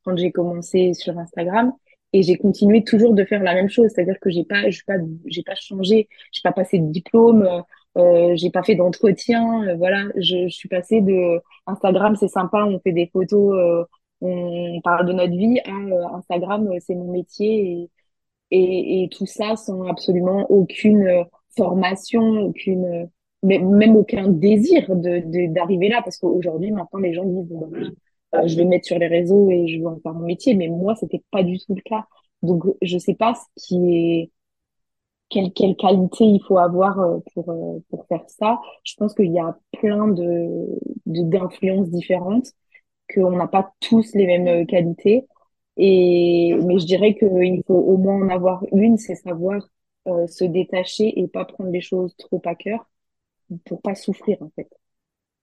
quand 0.04 0.16
j'ai 0.18 0.32
commencé 0.32 0.94
sur 0.94 1.18
Instagram 1.18 1.74
et 2.14 2.24
j'ai 2.24 2.38
continué 2.38 2.84
toujours 2.84 3.14
de 3.14 3.26
faire 3.26 3.44
la 3.44 3.54
même 3.54 3.70
chose. 3.70 3.90
C'est-à-dire 3.94 4.20
que 4.22 4.30
j'ai 4.30 4.46
pas, 4.46 4.70
j'ai 4.70 4.82
pas, 4.88 4.96
j'ai 5.26 5.44
pas 5.44 5.56
changé, 5.56 6.08
j'ai 6.32 6.42
pas 6.44 6.54
passé 6.54 6.80
de 6.80 6.90
diplôme, 6.92 7.44
euh, 7.44 7.62
euh, 7.98 8.36
j'ai 8.36 8.52
pas 8.52 8.64
fait 8.64 8.76
d'entretien. 8.76 9.64
euh, 9.68 9.76
voilà, 9.76 10.06
je, 10.16 10.48
je 10.48 10.56
suis 10.56 10.70
passée 10.70 11.02
de 11.02 11.42
Instagram, 11.68 12.16
c'est 12.16 12.28
sympa, 12.30 12.66
on 12.66 12.80
fait 12.80 12.92
des 12.94 13.08
photos, 13.12 13.54
euh, 13.58 13.84
on 14.22 14.80
parle 14.84 15.08
de 15.08 15.14
notre 15.14 15.36
vie, 15.36 15.60
à 15.66 15.72
euh, 15.72 16.18
Instagram, 16.18 16.70
c'est 16.80 16.96
mon 16.96 17.12
métier 17.12 17.90
et, 18.52 19.04
et 19.04 19.10
tout 19.10 19.26
ça 19.26 19.56
sans 19.56 19.84
absolument 19.88 20.46
aucune 20.52 21.26
formation, 21.58 22.22
aucune, 22.42 23.10
mais 23.44 23.60
même 23.60 23.96
aucun 23.96 24.28
désir 24.30 24.96
de, 24.96 25.54
d'arriver 25.54 25.90
là. 25.90 26.02
Parce 26.04 26.18
qu'aujourd'hui, 26.18 26.72
maintenant, 26.72 27.00
les 27.00 27.14
gens 27.14 27.26
disent, 27.26 27.48
bon, 27.48 27.68
ben, 27.68 27.94
euh, 28.36 28.48
je 28.48 28.56
vais 28.58 28.66
me 28.66 28.70
mettre 28.72 28.86
sur 28.86 29.00
les 29.00 29.08
réseaux 29.08 29.50
et 29.50 29.68
je 29.68 29.80
vais 29.80 29.86
en 29.88 30.00
faire 30.00 30.14
mon 30.14 30.26
métier. 30.26 30.56
Mais 30.56 30.68
moi, 30.68 30.96
c'était 30.96 31.24
pas 31.32 31.44
du 31.44 31.58
tout 31.60 31.76
le 31.76 31.82
cas. 31.82 32.06
Donc, 32.42 32.64
je 32.82 32.98
sais 32.98 33.16
pas 33.16 33.36
ce 33.36 33.68
qui 33.68 33.76
est, 33.96 34.32
quelle, 35.30 35.52
quelle 35.54 35.76
qualité 35.76 36.26
il 36.26 36.42
faut 36.48 36.58
avoir 36.58 37.00
euh, 37.00 37.20
pour, 37.34 37.50
euh, 37.50 37.80
pour 37.90 38.06
faire 38.08 38.24
ça. 38.28 38.60
Je 38.84 38.94
pense 38.98 39.14
qu'il 39.14 39.32
y 39.32 39.40
a 39.40 39.58
plein 39.80 40.08
de, 40.08 40.68
d'influences 41.06 41.90
différentes 41.90 42.48
qu'on 43.14 43.32
n'a 43.38 43.48
pas 43.48 43.74
tous 43.82 44.14
les 44.16 44.28
mêmes 44.28 44.66
qualités. 44.68 45.26
Et, 45.78 46.56
mais 46.66 46.80
je 46.80 46.86
dirais 46.86 47.16
qu'il 47.16 47.64
faut 47.68 47.76
au 47.76 47.98
moins 47.98 48.16
en 48.24 48.30
avoir 48.30 48.64
une, 48.74 48.98
c'est 48.98 49.16
savoir 49.16 49.62
euh, 50.08 50.28
se 50.28 50.46
détacher 50.46 51.20
et 51.20 51.28
pas 51.28 51.46
prendre 51.46 51.72
les 51.72 51.82
choses 51.82 52.16
trop 52.18 52.42
à 52.46 52.56
cœur 52.56 52.88
pour 53.66 53.82
pas 53.82 53.96
souffrir, 53.96 54.42
en 54.42 54.50
fait. 54.56 54.70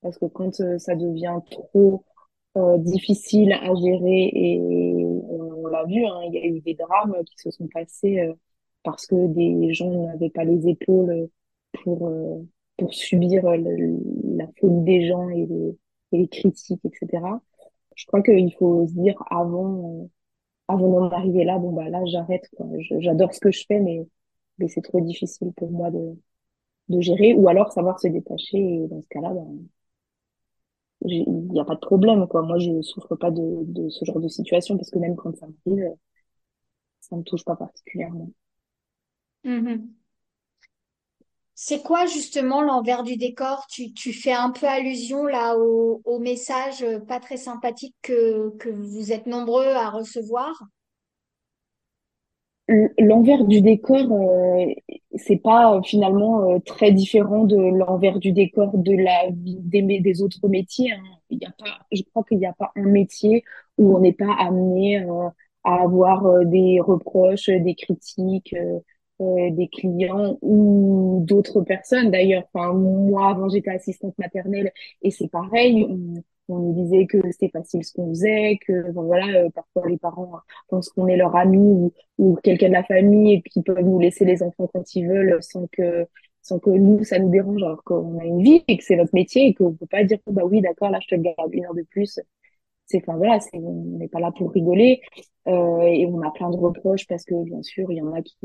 Parce 0.01 0.17
que 0.17 0.25
quand 0.25 0.59
euh, 0.61 0.77
ça 0.79 0.95
devient 0.95 1.39
trop 1.49 2.03
euh, 2.57 2.77
difficile 2.77 3.53
à 3.53 3.73
gérer 3.75 4.31
et 4.33 4.59
on, 4.61 5.67
l'a 5.67 5.85
vu, 5.85 6.05
hein, 6.05 6.21
il 6.27 6.33
y 6.33 6.37
a 6.39 6.45
eu 6.45 6.61
des 6.61 6.75
drames 6.75 7.15
qui 7.25 7.35
se 7.37 7.51
sont 7.51 7.67
passés 7.67 8.19
euh, 8.19 8.33
parce 8.83 9.07
que 9.07 9.27
des 9.27 9.73
gens 9.73 9.89
n'avaient 10.07 10.29
pas 10.29 10.43
les 10.43 10.67
épaules 10.67 11.29
pour, 11.73 12.07
euh, 12.07 12.45
pour 12.77 12.93
subir 12.93 13.43
la 13.43 14.47
folie 14.59 14.83
des 14.83 15.07
gens 15.07 15.29
et 15.29 15.47
les, 16.11 16.27
critiques, 16.27 16.81
etc. 16.85 17.23
Je 17.95 18.05
crois 18.05 18.21
qu'il 18.21 18.53
faut 18.53 18.87
se 18.87 18.93
dire 18.93 19.15
avant, 19.29 20.01
euh, 20.03 20.07
avant 20.67 20.89
d'en 20.89 21.09
arriver 21.09 21.43
là, 21.43 21.57
bon 21.59 21.71
bah 21.71 21.89
là 21.89 22.03
j'arrête 22.05 22.49
J'adore 22.99 23.33
ce 23.33 23.39
que 23.39 23.51
je 23.51 23.65
fais, 23.67 23.79
mais, 23.79 24.05
mais 24.59 24.67
c'est 24.67 24.81
trop 24.81 25.01
difficile 25.01 25.51
pour 25.55 25.71
moi 25.71 25.91
de, 25.91 26.15
de 26.89 27.01
gérer. 27.01 27.33
Ou 27.33 27.47
alors 27.47 27.71
savoir 27.71 27.99
se 27.99 28.07
détacher 28.07 28.57
et 28.57 28.87
dans 28.87 29.01
ce 29.01 29.07
cas-là, 29.09 29.33
ben, 29.33 29.67
il 31.05 31.47
n'y 31.51 31.59
a 31.59 31.65
pas 31.65 31.75
de 31.75 31.79
problème 31.79 32.27
quoi. 32.27 32.41
Moi 32.41 32.57
je 32.59 32.81
souffre 32.81 33.15
pas 33.15 33.31
de, 33.31 33.89
ce 33.89 34.05
genre 34.05 34.19
de 34.19 34.27
situation 34.27 34.77
parce 34.77 34.89
que 34.89 34.99
même 34.99 35.15
quand 35.15 35.35
ça 35.35 35.47
m'arrive, 35.65 35.95
ça 37.01 37.15
me 37.15 37.23
touche 37.23 37.43
pas 37.43 37.55
particulièrement. 37.55 38.31
Mhm. 39.43 39.95
C'est 41.55 41.83
quoi 41.83 42.05
justement 42.07 42.61
l'envers 42.61 43.03
du 43.03 43.15
décor? 43.15 43.67
Tu, 43.69 43.93
tu 43.93 44.11
fais 44.11 44.33
un 44.33 44.49
peu 44.49 44.65
allusion 44.65 45.25
là 45.25 45.55
au, 45.57 46.01
au 46.03 46.19
message 46.19 46.81
euh, 46.81 46.99
pas 46.99 47.19
très 47.19 47.37
sympathique 47.37 47.95
que, 48.01 48.49
que 48.57 48.69
vous 48.69 49.11
êtes 49.11 49.27
nombreux 49.27 49.67
à 49.67 49.89
recevoir? 49.89 50.51
L'envers 52.97 53.43
du 53.45 53.61
décor, 53.61 53.97
euh, 54.11 54.65
c'est 55.15 55.35
pas 55.37 55.75
euh, 55.75 55.81
finalement 55.83 56.49
euh, 56.55 56.59
très 56.59 56.93
différent 56.93 57.43
de 57.43 57.57
l'envers 57.57 58.19
du 58.19 58.31
décor 58.31 58.77
de 58.77 58.93
la 58.93 59.29
vie 59.31 59.57
des, 59.59 59.81
des 59.99 60.21
autres 60.21 60.47
métiers. 60.47 60.93
hein. 60.93 61.03
Il 61.29 61.39
y 61.41 61.45
a 61.45 61.51
pas, 61.51 61.79
je 61.91 62.01
crois 62.03 62.23
qu'il 62.23 62.37
n'y 62.37 62.45
a 62.45 62.53
pas 62.53 62.71
un 62.77 62.83
métier 62.83 63.43
où 63.77 63.95
on 63.97 63.99
n'est 63.99 64.13
pas 64.13 64.33
amené 64.39 65.03
euh, 65.03 65.27
à 65.65 65.81
avoir 65.83 66.25
euh, 66.25 66.45
des 66.45 66.79
reproches, 66.79 67.47
des 67.49 67.75
critiques, 67.75 68.53
euh, 68.53 68.79
euh, 69.21 69.49
des 69.51 69.67
clients 69.67 70.37
ou 70.41 71.21
d'autres 71.27 71.61
personnes. 71.61 72.11
D'ailleurs, 72.11 72.43
enfin 72.53 72.71
moi 72.73 73.29
avant 73.31 73.49
j'étais 73.49 73.71
assistante 73.71 74.17
maternelle 74.17 74.71
et 75.01 75.11
c'est 75.11 75.27
pareil. 75.29 75.85
On 76.49 76.59
nous 76.59 76.73
disait 76.73 77.05
que 77.05 77.17
c'était 77.31 77.49
facile 77.49 77.83
ce 77.83 77.93
qu'on 77.93 78.09
faisait, 78.09 78.59
que 78.65 78.89
enfin, 78.89 79.01
voilà, 79.03 79.27
euh, 79.27 79.49
parfois 79.49 79.87
les 79.89 79.97
parents 79.97 80.39
pensent 80.67 80.89
qu'on 80.89 81.07
est 81.07 81.17
leur 81.17 81.35
ami 81.35 81.93
ou 82.17 82.35
quelqu'un 82.43 82.67
de 82.69 82.73
la 82.73 82.83
famille 82.83 83.35
et 83.35 83.41
qui 83.41 83.61
peuvent 83.61 83.83
nous 83.83 83.99
laisser 83.99 84.25
les 84.25 84.43
enfants 84.43 84.69
quand 84.73 84.95
ils 84.95 85.07
veulent 85.07 85.37
sans 85.41 85.67
que 85.71 86.07
sans 86.41 86.59
que 86.59 86.69
nous 86.69 87.03
ça 87.05 87.19
nous 87.19 87.29
dérange 87.29 87.63
alors 87.63 87.83
qu'on 87.83 88.19
a 88.19 88.25
une 88.25 88.43
vie 88.43 88.63
et 88.67 88.77
que 88.77 88.83
c'est 88.83 88.97
notre 88.97 89.13
métier 89.15 89.47
et 89.47 89.53
qu'on 89.53 89.73
peut 89.73 89.85
pas 89.87 90.03
dire 90.03 90.19
bah 90.27 90.43
oui 90.45 90.61
d'accord 90.61 90.89
là 90.89 90.99
je 91.01 91.15
te 91.15 91.21
garde 91.21 91.53
une 91.53 91.65
heure 91.65 91.73
de 91.73 91.83
plus. 91.83 92.19
C'est 92.85 92.97
enfin 92.97 93.17
voilà 93.17 93.39
c'est 93.39 93.57
on 93.57 93.97
n'est 93.97 94.09
pas 94.09 94.19
là 94.19 94.31
pour 94.31 94.51
rigoler 94.51 95.01
euh, 95.47 95.81
et 95.81 96.05
on 96.05 96.21
a 96.21 96.31
plein 96.31 96.49
de 96.49 96.57
reproches 96.57 97.07
parce 97.07 97.23
que 97.25 97.35
bien 97.43 97.61
sûr 97.63 97.91
il 97.91 97.97
y 97.97 98.01
en 98.01 98.13
a 98.13 98.21
qui 98.21 98.35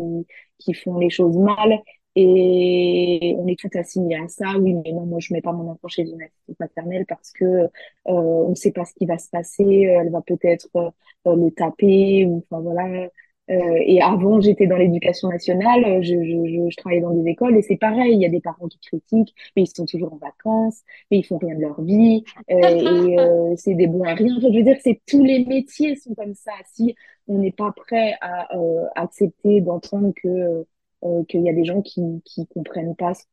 qui 0.58 0.74
font 0.74 0.98
les 0.98 1.10
choses 1.10 1.36
mal 1.36 1.80
et 2.20 3.34
on 3.38 3.46
est 3.46 3.58
tout 3.58 3.70
assigné 3.74 4.16
à 4.16 4.28
ça. 4.28 4.46
Oui 4.58 4.74
mais 4.74 4.92
non 4.92 5.06
moi 5.06 5.18
je 5.20 5.32
mets 5.32 5.40
pas 5.40 5.52
mon 5.52 5.70
enfant 5.70 5.88
chez 5.88 6.02
une 6.02 6.22
assistante 6.22 6.58
maternelle 6.60 7.06
parce 7.06 7.32
que 7.32 7.44
euh, 7.44 7.68
on 8.06 8.54
sait 8.54 8.72
pas 8.72 8.84
ce 8.84 8.94
qui 8.94 9.06
va 9.06 9.18
se 9.18 9.28
passer. 9.30 9.64
Elle 9.64 10.10
va 10.10 10.22
peut-être 10.22 10.68
euh, 10.76 10.90
le 11.36 11.50
taper 11.50 12.26
enfin 12.26 12.60
voilà. 12.60 13.08
Euh, 13.50 13.78
et 13.86 14.02
avant, 14.02 14.40
j'étais 14.42 14.66
dans 14.66 14.76
l'éducation 14.76 15.28
nationale, 15.28 15.82
euh, 15.84 16.02
je, 16.02 16.12
je, 16.22 16.66
je, 16.66 16.70
je 16.70 16.76
travaillais 16.76 17.00
dans 17.00 17.14
des 17.14 17.30
écoles 17.30 17.56
et 17.56 17.62
c'est 17.62 17.76
pareil, 17.78 18.12
il 18.12 18.20
y 18.20 18.26
a 18.26 18.28
des 18.28 18.40
parents 18.40 18.68
qui 18.68 18.78
critiquent, 18.78 19.34
mais 19.56 19.62
ils 19.62 19.66
sont 19.74 19.86
toujours 19.86 20.12
en 20.12 20.16
vacances, 20.18 20.82
mais 21.10 21.18
ils 21.18 21.22
font 21.24 21.38
rien 21.38 21.54
de 21.54 21.62
leur 21.62 21.80
vie. 21.80 22.24
Euh, 22.50 22.54
et 22.58 23.18
euh, 23.18 23.54
c'est 23.56 23.74
des 23.74 23.86
bons 23.86 24.04
à 24.04 24.14
rien. 24.14 24.36
Enfin, 24.36 24.48
je 24.52 24.58
veux 24.58 24.64
dire, 24.64 24.76
c'est 24.82 25.00
tous 25.06 25.24
les 25.24 25.44
métiers 25.46 25.96
sont 25.96 26.14
comme 26.14 26.34
ça. 26.34 26.52
Si 26.74 26.94
on 27.26 27.38
n'est 27.38 27.52
pas 27.52 27.72
prêt 27.72 28.14
à 28.20 28.54
euh, 28.56 28.84
accepter 28.94 29.60
d'entendre 29.62 30.12
que 30.22 30.66
euh, 31.04 31.24
qu'il 31.24 31.42
y 31.42 31.48
a 31.50 31.52
des 31.52 31.64
gens 31.64 31.82
qui 31.82 32.02
qui 32.24 32.46
comprennent 32.48 32.96
pas 32.96 33.14
ce 33.14 33.24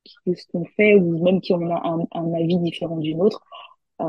qu'on 0.52 0.66
fait 0.78 0.96
ou 0.96 1.24
même 1.24 1.42
qui 1.42 1.54
ont 1.54 1.76
un, 1.76 2.08
un 2.12 2.34
avis 2.34 2.58
différent 2.60 2.98
d'une 2.98 3.22
autre, 3.22 3.44
euh, 4.02 4.06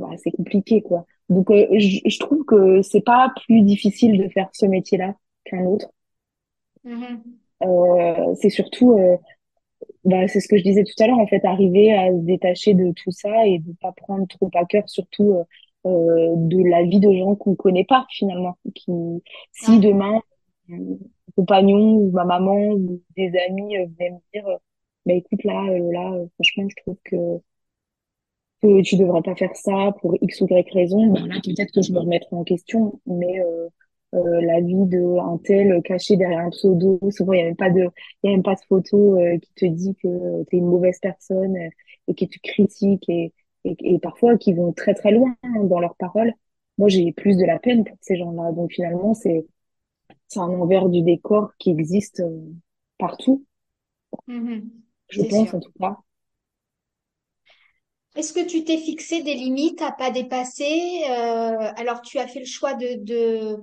bah, 0.00 0.10
c'est 0.22 0.32
compliqué 0.32 0.82
quoi. 0.82 1.06
Donc 1.28 1.50
euh, 1.50 1.66
je, 1.78 2.00
je 2.06 2.18
trouve 2.18 2.44
que 2.44 2.82
c'est 2.82 3.02
pas 3.04 3.32
plus 3.46 3.62
difficile 3.62 4.18
de 4.18 4.28
faire 4.30 4.48
ce 4.52 4.66
métier-là 4.66 5.14
qu'un 5.44 5.64
autre. 5.66 5.90
Euh, 7.62 8.34
c'est 8.40 8.50
surtout, 8.50 8.92
euh, 8.98 9.16
bah, 10.04 10.28
c'est 10.28 10.40
ce 10.40 10.48
que 10.48 10.58
je 10.58 10.62
disais 10.64 10.84
tout 10.84 11.02
à 11.02 11.06
l'heure, 11.06 11.18
en 11.18 11.26
fait, 11.26 11.44
arriver 11.44 11.94
à 11.94 12.10
se 12.10 12.18
détacher 12.24 12.74
de 12.74 12.92
tout 12.92 13.10
ça 13.12 13.46
et 13.46 13.58
de 13.60 13.72
pas 13.80 13.92
prendre 13.92 14.26
trop 14.28 14.50
à 14.54 14.64
cœur, 14.66 14.88
surtout 14.88 15.34
euh, 15.86 16.34
de 16.36 16.62
la 16.70 16.84
vie 16.84 17.00
de 17.00 17.12
gens 17.12 17.34
qu'on 17.36 17.54
connaît 17.56 17.84
pas 17.84 18.06
finalement. 18.10 18.56
Qui, 18.74 18.92
si 19.52 19.80
demain, 19.80 20.22
compagnon 21.36 21.96
ou 21.96 22.10
ma 22.12 22.24
maman 22.24 22.72
ou 22.72 23.02
des 23.16 23.32
amis 23.48 23.76
euh, 23.78 23.86
venaient 23.98 24.10
me 24.12 24.18
dire, 24.34 24.46
euh, 24.48 24.56
bah 25.06 25.14
écoute 25.14 25.44
là, 25.44 25.64
euh, 25.70 25.92
là, 25.92 26.12
franchement, 26.36 26.68
je 26.68 26.82
trouve 26.82 26.96
que 27.04 27.16
que 28.62 28.82
tu 28.82 28.96
devrais 28.96 29.22
pas 29.22 29.34
faire 29.36 29.54
ça 29.56 29.92
pour 30.00 30.16
X 30.22 30.40
ou 30.40 30.46
Y 30.48 30.70
raison, 30.72 31.06
ben 31.12 31.26
là, 31.26 31.36
peut-être 31.44 31.72
que 31.72 31.82
je 31.82 31.92
me 31.92 31.98
remettrai 32.00 32.34
en 32.36 32.44
question. 32.44 33.00
Mais 33.06 33.40
euh, 33.40 33.68
euh, 34.14 34.40
la 34.42 34.60
vie 34.60 34.74
de 34.86 35.18
un 35.20 35.38
tel 35.38 35.82
caché 35.82 36.16
derrière 36.16 36.40
un 36.40 36.50
pseudo, 36.50 36.98
souvent, 37.10 37.32
il 37.32 37.36
n'y 37.36 37.42
a 37.42 37.44
même 37.46 37.56
pas 37.56 37.70
de, 37.70 37.88
il 38.22 38.30
y 38.30 38.32
a 38.32 38.32
même 38.32 38.42
pas 38.42 38.54
de 38.54 38.60
photo 38.68 39.18
euh, 39.18 39.38
qui 39.38 39.52
te 39.54 39.64
dit 39.66 39.94
que 39.96 40.44
tu 40.44 40.56
es 40.56 40.58
une 40.58 40.66
mauvaise 40.66 40.98
personne 41.00 41.56
et 42.08 42.14
que 42.14 42.24
tu 42.24 42.40
critiques 42.40 43.08
et, 43.08 43.32
et, 43.64 43.76
et 43.80 43.98
parfois 43.98 44.38
qui 44.38 44.54
vont 44.54 44.72
très 44.72 44.94
très 44.94 45.10
loin 45.12 45.36
hein, 45.42 45.64
dans 45.64 45.80
leurs 45.80 45.96
paroles. 45.96 46.32
Moi, 46.78 46.88
j'ai 46.88 47.12
plus 47.12 47.36
de 47.36 47.44
la 47.44 47.58
peine 47.58 47.84
pour 47.84 47.96
ces 48.00 48.16
gens-là. 48.16 48.52
Donc 48.52 48.72
finalement, 48.72 49.14
c'est 49.14 49.46
c'est 50.28 50.40
un 50.40 50.44
envers 50.48 50.88
du 50.88 51.02
décor 51.02 51.52
qui 51.58 51.70
existe 51.70 52.20
euh, 52.20 52.52
partout, 52.98 53.44
Mhm. 54.28 54.84
je 55.08 55.22
pense 55.22 55.52
sûr. 55.52 55.52
en 55.52 55.58
tout 55.60 55.72
cas. 55.80 55.96
Est-ce 58.16 58.32
que 58.32 58.44
tu 58.44 58.64
t'es 58.64 58.78
fixé 58.78 59.22
des 59.22 59.34
limites 59.34 59.80
à 59.82 59.92
pas 59.92 60.10
dépasser? 60.10 61.04
Euh, 61.08 61.72
alors, 61.76 62.00
tu 62.02 62.18
as 62.18 62.26
fait 62.26 62.40
le 62.40 62.44
choix 62.46 62.74
de, 62.74 62.96
de, 63.04 63.56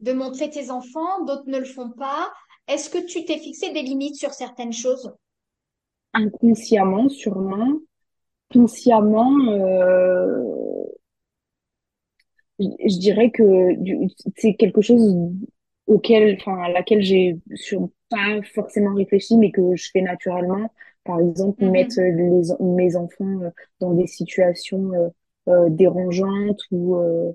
de 0.00 0.12
montrer 0.14 0.50
tes 0.50 0.70
enfants, 0.70 1.24
d'autres 1.24 1.48
ne 1.48 1.58
le 1.58 1.64
font 1.66 1.90
pas. 1.90 2.32
Est-ce 2.68 2.90
que 2.90 2.98
tu 3.06 3.24
t'es 3.26 3.38
fixé 3.38 3.70
des 3.72 3.82
limites 3.82 4.16
sur 4.16 4.32
certaines 4.34 4.72
choses? 4.74 5.12
Inconsciemment, 6.14 7.10
sûrement. 7.10 7.78
Consciemment, 8.52 9.38
euh, 9.50 10.42
je 12.58 12.98
dirais 12.98 13.30
que 13.30 13.44
c'est 14.36 14.54
quelque 14.54 14.80
chose 14.80 15.14
auquel, 15.86 16.36
enfin, 16.40 16.58
à 16.62 16.68
laquelle 16.70 17.02
j'ai 17.02 17.38
sur, 17.54 17.88
pas 18.10 18.40
forcément 18.54 18.94
réfléchi, 18.94 19.36
mais 19.36 19.50
que 19.50 19.74
je 19.76 19.90
fais 19.92 20.02
naturellement. 20.02 20.72
Par 21.04 21.20
exemple, 21.20 21.64
mettre 21.64 22.00
Mhm. 22.00 22.02
les, 22.02 22.42
mes 22.60 22.96
enfants 22.96 23.42
euh, 23.42 23.50
dans 23.80 23.92
des 23.94 24.06
situations 24.06 24.92
euh, 24.94 25.08
euh, 25.48 25.68
dérangeantes 25.70 26.60
ou, 26.70 26.96
euh, 26.96 27.32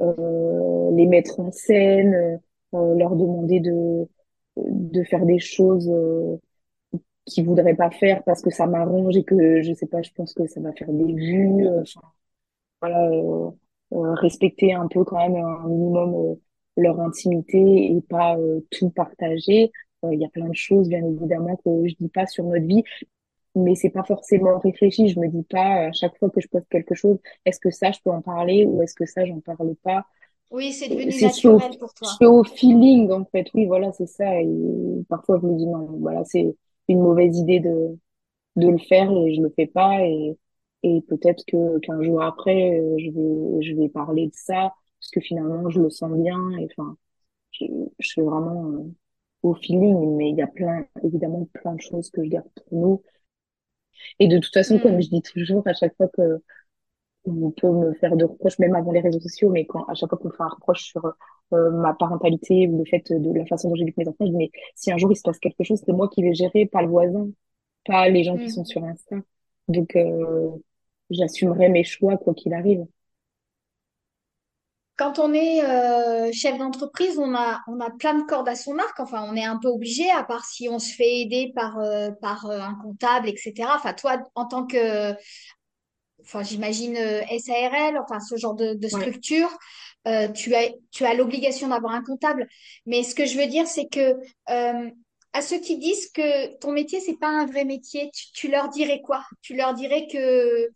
euh, 0.00 0.90
les 0.96 1.06
mettre 1.06 1.40
en 1.40 1.50
scène, 1.52 2.40
euh, 2.74 2.94
leur 2.96 3.16
demander 3.16 3.60
de, 3.60 4.08
de 4.56 5.02
faire 5.04 5.26
des 5.26 5.38
choses 5.38 5.88
euh, 5.90 6.36
qu'ils 7.26 7.46
voudraient 7.46 7.76
pas 7.76 7.90
faire 7.90 8.22
parce 8.24 8.42
que 8.42 8.50
ça 8.50 8.66
m'arrange 8.66 9.16
et 9.16 9.24
que 9.24 9.62
je 9.62 9.72
sais 9.74 9.86
pas, 9.86 10.02
je 10.02 10.10
pense 10.12 10.34
que 10.34 10.46
ça 10.46 10.60
va 10.60 10.72
faire 10.72 10.92
des 10.92 11.12
vues. 11.14 11.66
euh, 11.66 11.82
enfin, 11.82 12.02
voilà, 12.80 13.08
euh, 13.10 13.50
euh, 13.94 14.14
respecter 14.14 14.72
un 14.74 14.88
peu 14.88 15.04
quand 15.04 15.18
même 15.18 15.36
un 15.44 15.68
minimum 15.68 16.14
euh, 16.14 16.34
leur 16.80 17.00
intimité 17.00 17.58
et 17.92 18.00
pas 18.08 18.36
euh, 18.38 18.60
tout 18.70 18.90
partager. 18.90 19.72
Euh, 20.04 20.14
Il 20.14 20.20
y 20.20 20.24
a 20.24 20.28
plein 20.30 20.48
de 20.48 20.54
choses, 20.54 20.88
bien 20.88 21.04
évidemment, 21.04 21.56
que 21.64 21.70
je 21.88 21.94
dis 21.98 22.08
pas 22.08 22.26
sur 22.26 22.44
notre 22.44 22.66
vie, 22.66 22.84
mais 23.54 23.74
c'est 23.74 23.90
pas 23.90 24.04
forcément 24.04 24.58
réfléchi. 24.58 25.08
Je 25.08 25.18
me 25.20 25.28
dis 25.28 25.42
pas 25.44 25.86
à 25.88 25.92
chaque 25.92 26.16
fois 26.18 26.30
que 26.30 26.40
je 26.40 26.48
poste 26.48 26.68
quelque 26.70 26.94
chose, 26.94 27.18
est-ce 27.44 27.60
que 27.60 27.70
ça 27.70 27.92
je 27.92 27.98
peux 28.04 28.10
en 28.10 28.22
parler 28.22 28.64
ou 28.64 28.82
est-ce 28.82 28.94
que 28.94 29.06
ça 29.06 29.24
j'en 29.24 29.40
parle 29.40 29.74
pas? 29.82 30.06
Oui, 30.50 30.72
c'est 30.72 30.88
devenu 30.88 31.12
C'est 31.12 31.30
fais 31.30 31.48
au, 31.48 31.52
naturel 31.54 31.78
pour 31.78 31.94
toi. 31.94 32.08
fais 32.18 32.26
au 32.26 32.44
feeling 32.44 33.10
en 33.12 33.24
fait. 33.26 33.46
Oui, 33.54 33.66
voilà, 33.66 33.92
c'est 33.92 34.06
ça. 34.06 34.40
Et 34.40 34.48
parfois 35.08 35.38
je 35.42 35.46
me 35.46 35.56
dis 35.56 35.66
non, 35.66 35.86
voilà, 36.00 36.24
c'est 36.24 36.56
une 36.88 37.00
mauvaise 37.00 37.38
idée 37.38 37.60
de 37.60 37.98
de 38.56 38.68
le 38.68 38.78
faire 38.78 39.10
et 39.12 39.34
je 39.34 39.42
le 39.42 39.50
fais 39.56 39.66
pas 39.66 40.02
et 40.04 40.36
et 40.82 41.02
peut-être 41.02 41.44
que 41.46 41.78
qu'un 41.80 42.02
jour 42.02 42.22
après 42.22 42.80
euh, 42.80 42.96
je 42.98 43.10
vais 43.10 43.62
je 43.62 43.74
vais 43.76 43.88
parler 43.88 44.26
de 44.28 44.32
ça 44.34 44.72
parce 45.00 45.10
que 45.12 45.20
finalement 45.20 45.70
je 45.70 45.80
le 45.82 45.90
sens 45.90 46.12
bien 46.12 46.38
et 46.58 46.68
enfin 46.72 46.96
je, 47.52 47.66
je 48.00 48.12
fais 48.14 48.22
vraiment 48.22 48.70
euh, 48.72 48.94
au 49.44 49.54
feeling 49.54 50.16
mais 50.16 50.30
il 50.30 50.36
y 50.36 50.42
a 50.42 50.48
plein 50.48 50.86
évidemment 51.04 51.48
plein 51.54 51.74
de 51.74 51.82
choses 51.82 52.10
que 52.10 52.24
je 52.24 52.30
garde 52.30 52.48
pour 52.68 52.78
nous 52.80 53.02
et 54.18 54.28
de 54.28 54.38
toute 54.38 54.52
façon 54.52 54.78
comme 54.78 55.00
Hmm. 55.00 55.02
je 55.02 55.08
dis 55.08 55.22
toujours 55.22 55.62
à 55.66 55.74
chaque 55.74 55.96
fois 55.96 56.08
que 56.08 56.42
on 57.26 57.50
peut 57.52 57.70
me 57.70 57.94
faire 57.94 58.16
de 58.16 58.24
reproches 58.24 58.58
même 58.60 58.74
avant 58.76 58.92
les 58.92 59.00
réseaux 59.00 59.20
sociaux 59.20 59.50
mais 59.50 59.66
quand 59.66 59.84
à 59.86 59.94
chaque 59.94 60.10
fois 60.10 60.18
qu'on 60.18 60.28
me 60.28 60.34
fait 60.34 60.42
un 60.44 60.48
reproche 60.48 60.84
sur 60.84 61.04
euh, 61.54 61.70
ma 61.72 61.94
parentalité 61.94 62.68
ou 62.68 62.78
le 62.78 62.84
fait 62.86 63.04
de 63.12 63.32
la 63.38 63.46
façon 63.46 63.68
dont 63.70 63.76
j'éduque 63.76 63.96
mes 63.98 64.08
enfants 64.08 64.26
je 64.26 64.32
dis 64.32 64.36
mais 64.36 64.50
si 64.76 64.92
un 64.92 64.98
jour 64.98 65.12
il 65.12 65.16
se 65.16 65.22
passe 65.22 65.38
quelque 65.38 65.64
chose 65.64 65.82
c'est 65.84 65.92
moi 65.92 66.08
qui 66.08 66.22
vais 66.22 66.34
gérer 66.34 66.66
pas 66.66 66.82
le 66.82 66.88
voisin 66.88 67.28
pas 67.86 68.08
les 68.10 68.24
gens 68.24 68.38
qui 68.38 68.50
sont 68.50 68.64
Hmm. 68.64 68.66
sur 68.66 68.84
Insta. 68.84 69.16
Donc, 69.68 69.96
euh, 69.96 70.50
j'assumerai 71.10 71.68
mes 71.70 71.84
choix 71.84 72.16
quoi 72.18 72.34
qu'il 72.34 72.54
arrive. 72.54 72.86
Quand 75.00 75.18
on 75.18 75.32
est 75.32 75.64
euh, 75.64 76.30
chef 76.30 76.58
d'entreprise, 76.58 77.18
on 77.18 77.34
a, 77.34 77.62
on 77.68 77.80
a 77.80 77.88
plein 77.88 78.12
de 78.12 78.22
cordes 78.24 78.50
à 78.50 78.54
son 78.54 78.78
arc. 78.78 79.00
Enfin, 79.00 79.24
on 79.26 79.34
est 79.34 79.46
un 79.46 79.56
peu 79.56 79.68
obligé, 79.68 80.10
à 80.10 80.22
part 80.22 80.44
si 80.44 80.68
on 80.68 80.78
se 80.78 80.92
fait 80.92 81.20
aider 81.20 81.52
par, 81.54 81.78
euh, 81.78 82.10
par 82.20 82.44
euh, 82.50 82.60
un 82.60 82.74
comptable, 82.74 83.30
etc. 83.30 83.70
Enfin, 83.74 83.94
toi, 83.94 84.18
en 84.34 84.44
tant 84.44 84.66
que, 84.66 85.14
enfin, 86.20 86.42
j'imagine 86.42 86.98
euh, 86.98 87.22
SARL, 87.38 87.98
enfin, 87.98 88.20
ce 88.20 88.36
genre 88.36 88.54
de, 88.54 88.74
de 88.74 88.88
structure, 88.88 89.48
euh, 90.06 90.28
tu 90.28 90.54
as, 90.54 90.68
tu 90.90 91.06
as 91.06 91.14
l'obligation 91.14 91.68
d'avoir 91.68 91.94
un 91.94 92.02
comptable. 92.02 92.46
Mais 92.84 93.02
ce 93.02 93.14
que 93.14 93.24
je 93.24 93.38
veux 93.38 93.46
dire, 93.46 93.66
c'est 93.66 93.88
que 93.88 94.16
euh, 94.50 94.90
à 95.32 95.40
ceux 95.40 95.60
qui 95.60 95.78
disent 95.78 96.10
que 96.10 96.58
ton 96.58 96.72
métier, 96.72 97.00
c'est 97.00 97.18
pas 97.18 97.28
un 97.28 97.46
vrai 97.46 97.64
métier, 97.64 98.10
tu, 98.12 98.32
tu 98.32 98.48
leur 98.50 98.68
dirais 98.68 99.00
quoi? 99.02 99.24
Tu 99.40 99.56
leur 99.56 99.72
dirais 99.72 100.06
que, 100.12 100.68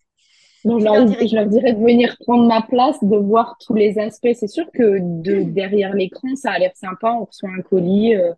Donc, 0.64 0.81
je 0.81 0.85
leur, 0.85 1.05
dirais 1.05 1.29
je 1.29 1.35
leur 1.37 1.46
quoi? 1.46 1.46
dirais 1.46 1.72
de 1.74 1.79
venir 1.85 2.16
prendre 2.20 2.46
ma 2.46 2.62
place, 2.62 2.98
de 3.03 3.16
voir 3.16 3.57
tous 3.66 3.74
les 3.74 3.98
aspects. 3.98 4.29
C'est 4.35 4.48
sûr 4.48 4.64
que 4.72 4.98
de 5.00 5.42
derrière 5.42 5.94
l'écran, 5.94 6.35
ça 6.37 6.53
a 6.53 6.59
l'air 6.59 6.74
sympa. 6.77 7.12
On 7.12 7.24
reçoit 7.27 7.50
un 7.50 7.62
colis, 7.62 8.14
euh, 8.14 8.33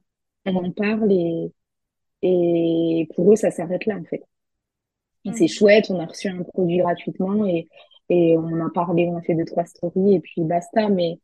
on 0.47 0.57
en 0.57 0.73
parle 0.73 1.13
et, 1.13 1.53
et 2.23 3.09
pour 3.17 3.33
eux, 3.33 3.37
ça 3.37 3.51
s'arrête 3.51 3.87
là, 3.87 3.97
en 3.99 4.05
fait. 4.05 4.25
C'est 5.33 5.49
Hmm. 5.49 5.49
chouette, 5.49 5.91
on 5.91 5.99
a 6.01 6.07
reçu 6.07 6.29
un 6.29 6.43
produit 6.43 6.79
gratuitement 6.79 7.47
et, 7.47 7.69
et 8.09 8.37
on 8.39 8.65
a 8.65 8.71
parlé, 8.71 9.07
on 9.09 9.17
a 9.17 9.23
fait 9.23 9.35
deux, 9.35 9.45
trois 9.45 9.65
stories 9.67 10.15
et 10.15 10.21
puis 10.21 10.43
basta. 10.43 10.89
Mais 10.89 11.19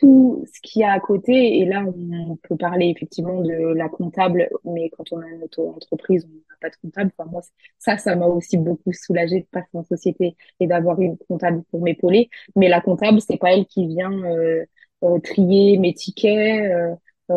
tout 0.00 0.44
ce 0.52 0.60
qu'il 0.62 0.80
y 0.82 0.84
a 0.84 0.92
à 0.92 1.00
côté. 1.00 1.58
Et 1.58 1.64
là, 1.66 1.84
on 1.86 2.36
peut 2.36 2.56
parler 2.56 2.86
effectivement 2.88 3.40
de 3.42 3.52
la 3.74 3.88
comptable, 3.88 4.48
mais 4.64 4.90
quand 4.90 5.04
on 5.12 5.20
a 5.20 5.26
une 5.28 5.42
auto-entreprise, 5.44 6.26
on 6.30 6.34
n'a 6.36 6.56
pas 6.60 6.70
de 6.70 6.76
comptable. 6.82 7.10
Enfin, 7.18 7.30
moi, 7.30 7.42
ça, 7.78 7.98
ça 7.98 8.16
m'a 8.16 8.26
aussi 8.26 8.56
beaucoup 8.56 8.92
soulagée 8.92 9.40
de 9.40 9.46
passer 9.50 9.68
en 9.74 9.84
société 9.84 10.36
et 10.60 10.66
d'avoir 10.66 11.00
une 11.00 11.16
comptable 11.18 11.62
pour 11.70 11.82
m'épauler. 11.82 12.30
Mais 12.56 12.68
la 12.68 12.80
comptable, 12.80 13.20
c'est 13.20 13.38
pas 13.38 13.52
elle 13.52 13.66
qui 13.66 13.86
vient 13.86 14.12
euh, 14.12 14.64
euh, 15.04 15.18
trier 15.20 15.78
mes 15.78 15.94
tickets, 15.94 16.70
euh, 16.72 16.94
euh, 17.30 17.34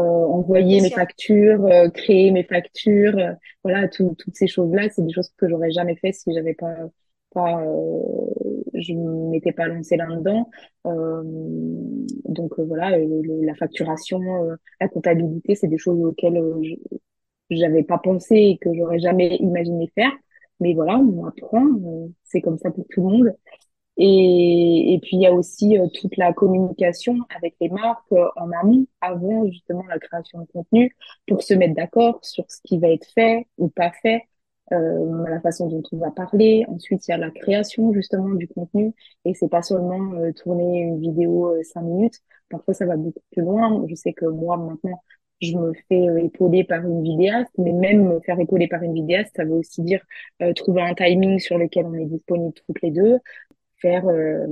Bien 0.66 0.78
envoyer 0.78 0.82
mes 0.82 0.90
sûr. 0.90 0.96
factures, 0.96 1.66
euh, 1.66 1.90
créer 1.90 2.32
mes 2.32 2.44
factures. 2.44 3.18
euh, 3.18 3.34
voilà, 3.64 3.88
tout, 3.88 4.16
toutes 4.18 4.36
ces 4.36 4.48
choses-là, 4.48 4.90
c'est 4.90 5.06
des 5.06 5.14
choses 5.14 5.32
que 5.38 5.48
j'aurais 5.50 5.72
jamais 5.72 5.96
fait 5.96 6.12
si 6.14 6.34
j'avais 6.34 6.54
pas 6.54 6.76
pas 7.34 7.64
euh, 7.64 8.02
je 8.74 8.94
m'étais 8.94 9.52
pas 9.52 9.68
lancée 9.68 9.98
là-dedans 9.98 10.50
euh, 10.88 11.24
donc 12.26 12.60
euh, 12.60 12.64
voilà, 12.66 12.98
la 12.98 13.56
facturation, 13.56 14.22
la 14.80 14.88
comptabilité, 14.88 15.56
c'est 15.56 15.68
des 15.68 15.78
choses 15.78 16.02
auxquelles 16.04 16.42
j'avais 17.50 17.84
pas 17.84 17.98
pensé 17.98 18.36
et 18.36 18.58
que 18.58 18.70
j'aurais 18.74 19.00
jamais 19.00 19.36
imaginé 19.38 19.92
faire. 19.96 20.12
Mais 20.60 20.74
voilà, 20.74 20.98
on 20.98 21.26
apprend, 21.26 21.66
c'est 22.24 22.42
comme 22.42 22.58
ça 22.58 22.72
pour 22.72 22.86
tout 22.90 23.02
le 23.02 23.08
monde. 23.08 23.36
Et, 23.98 24.94
et 24.94 25.00
puis 25.00 25.18
il 25.18 25.22
y 25.22 25.28
a 25.28 25.34
aussi 25.34 25.78
toute 26.02 26.18
la 26.18 26.34
communication 26.34 27.18
avec 27.36 27.56
les 27.62 27.70
marques 27.70 28.12
en 28.38 28.52
amont, 28.52 28.88
avant 29.02 29.46
justement 29.48 29.84
la 29.90 30.00
création 30.00 30.42
de 30.42 30.48
contenu, 30.48 30.96
pour 31.28 31.44
se 31.44 31.54
mettre 31.54 31.76
d'accord 31.76 32.20
sur 32.24 32.46
ce 32.50 32.60
qui 32.64 32.80
va 32.80 32.90
être 32.90 33.08
fait 33.14 33.48
ou 33.58 33.70
pas 33.70 33.92
fait, 34.02 34.24
euh, 34.72 35.28
la 35.30 35.40
façon 35.42 35.68
dont 35.68 35.84
on 35.92 35.98
va 35.98 36.12
parler. 36.12 36.66
Ensuite, 36.68 37.08
il 37.08 37.12
y 37.12 37.14
a 37.14 37.18
la 37.18 37.32
création 37.32 37.94
justement 37.94 38.30
du 38.30 38.48
contenu, 38.48 38.94
et 39.26 39.34
c'est 39.34 39.50
pas 39.50 39.62
seulement 39.62 40.14
euh, 40.16 40.32
tourner 40.34 40.82
une 40.82 41.00
vidéo 41.00 41.48
euh, 41.56 41.64
cinq 41.64 41.82
minutes. 41.84 42.20
Parfois, 42.50 42.74
ça 42.74 42.86
va 42.86 42.98
beaucoup 42.98 43.22
plus 43.32 43.42
loin. 43.42 43.86
Je 43.88 43.96
sais 43.96 44.14
que 44.14 44.26
moi 44.26 44.58
maintenant, 44.58 45.02
je 45.42 45.58
me 45.58 45.74
fais 45.90 46.08
euh, 46.10 46.18
épauler 46.24 46.64
par 46.64 46.86
une 46.86 47.04
vidéaste, 47.04 47.52
mais 47.58 47.72
même 47.74 48.04
me 48.08 48.20
faire 48.22 48.40
épauler 48.40 48.68
par 48.68 48.84
une 48.84 48.94
vidéaste, 48.94 49.32
ça 49.36 49.46
veut 49.46 49.54
aussi 49.54 49.82
dire 49.82 50.02
euh, 50.42 50.54
trouver 50.54 50.82
un 50.82 50.94
timing 50.94 51.40
sur 51.40 51.58
lequel 51.58 51.86
on 51.86 51.94
est 51.96 52.06
disponible 52.06 52.54
toutes 52.54 52.82
les 52.82 52.92
deux 52.92 53.20
faire 53.82 54.08
euh, 54.08 54.48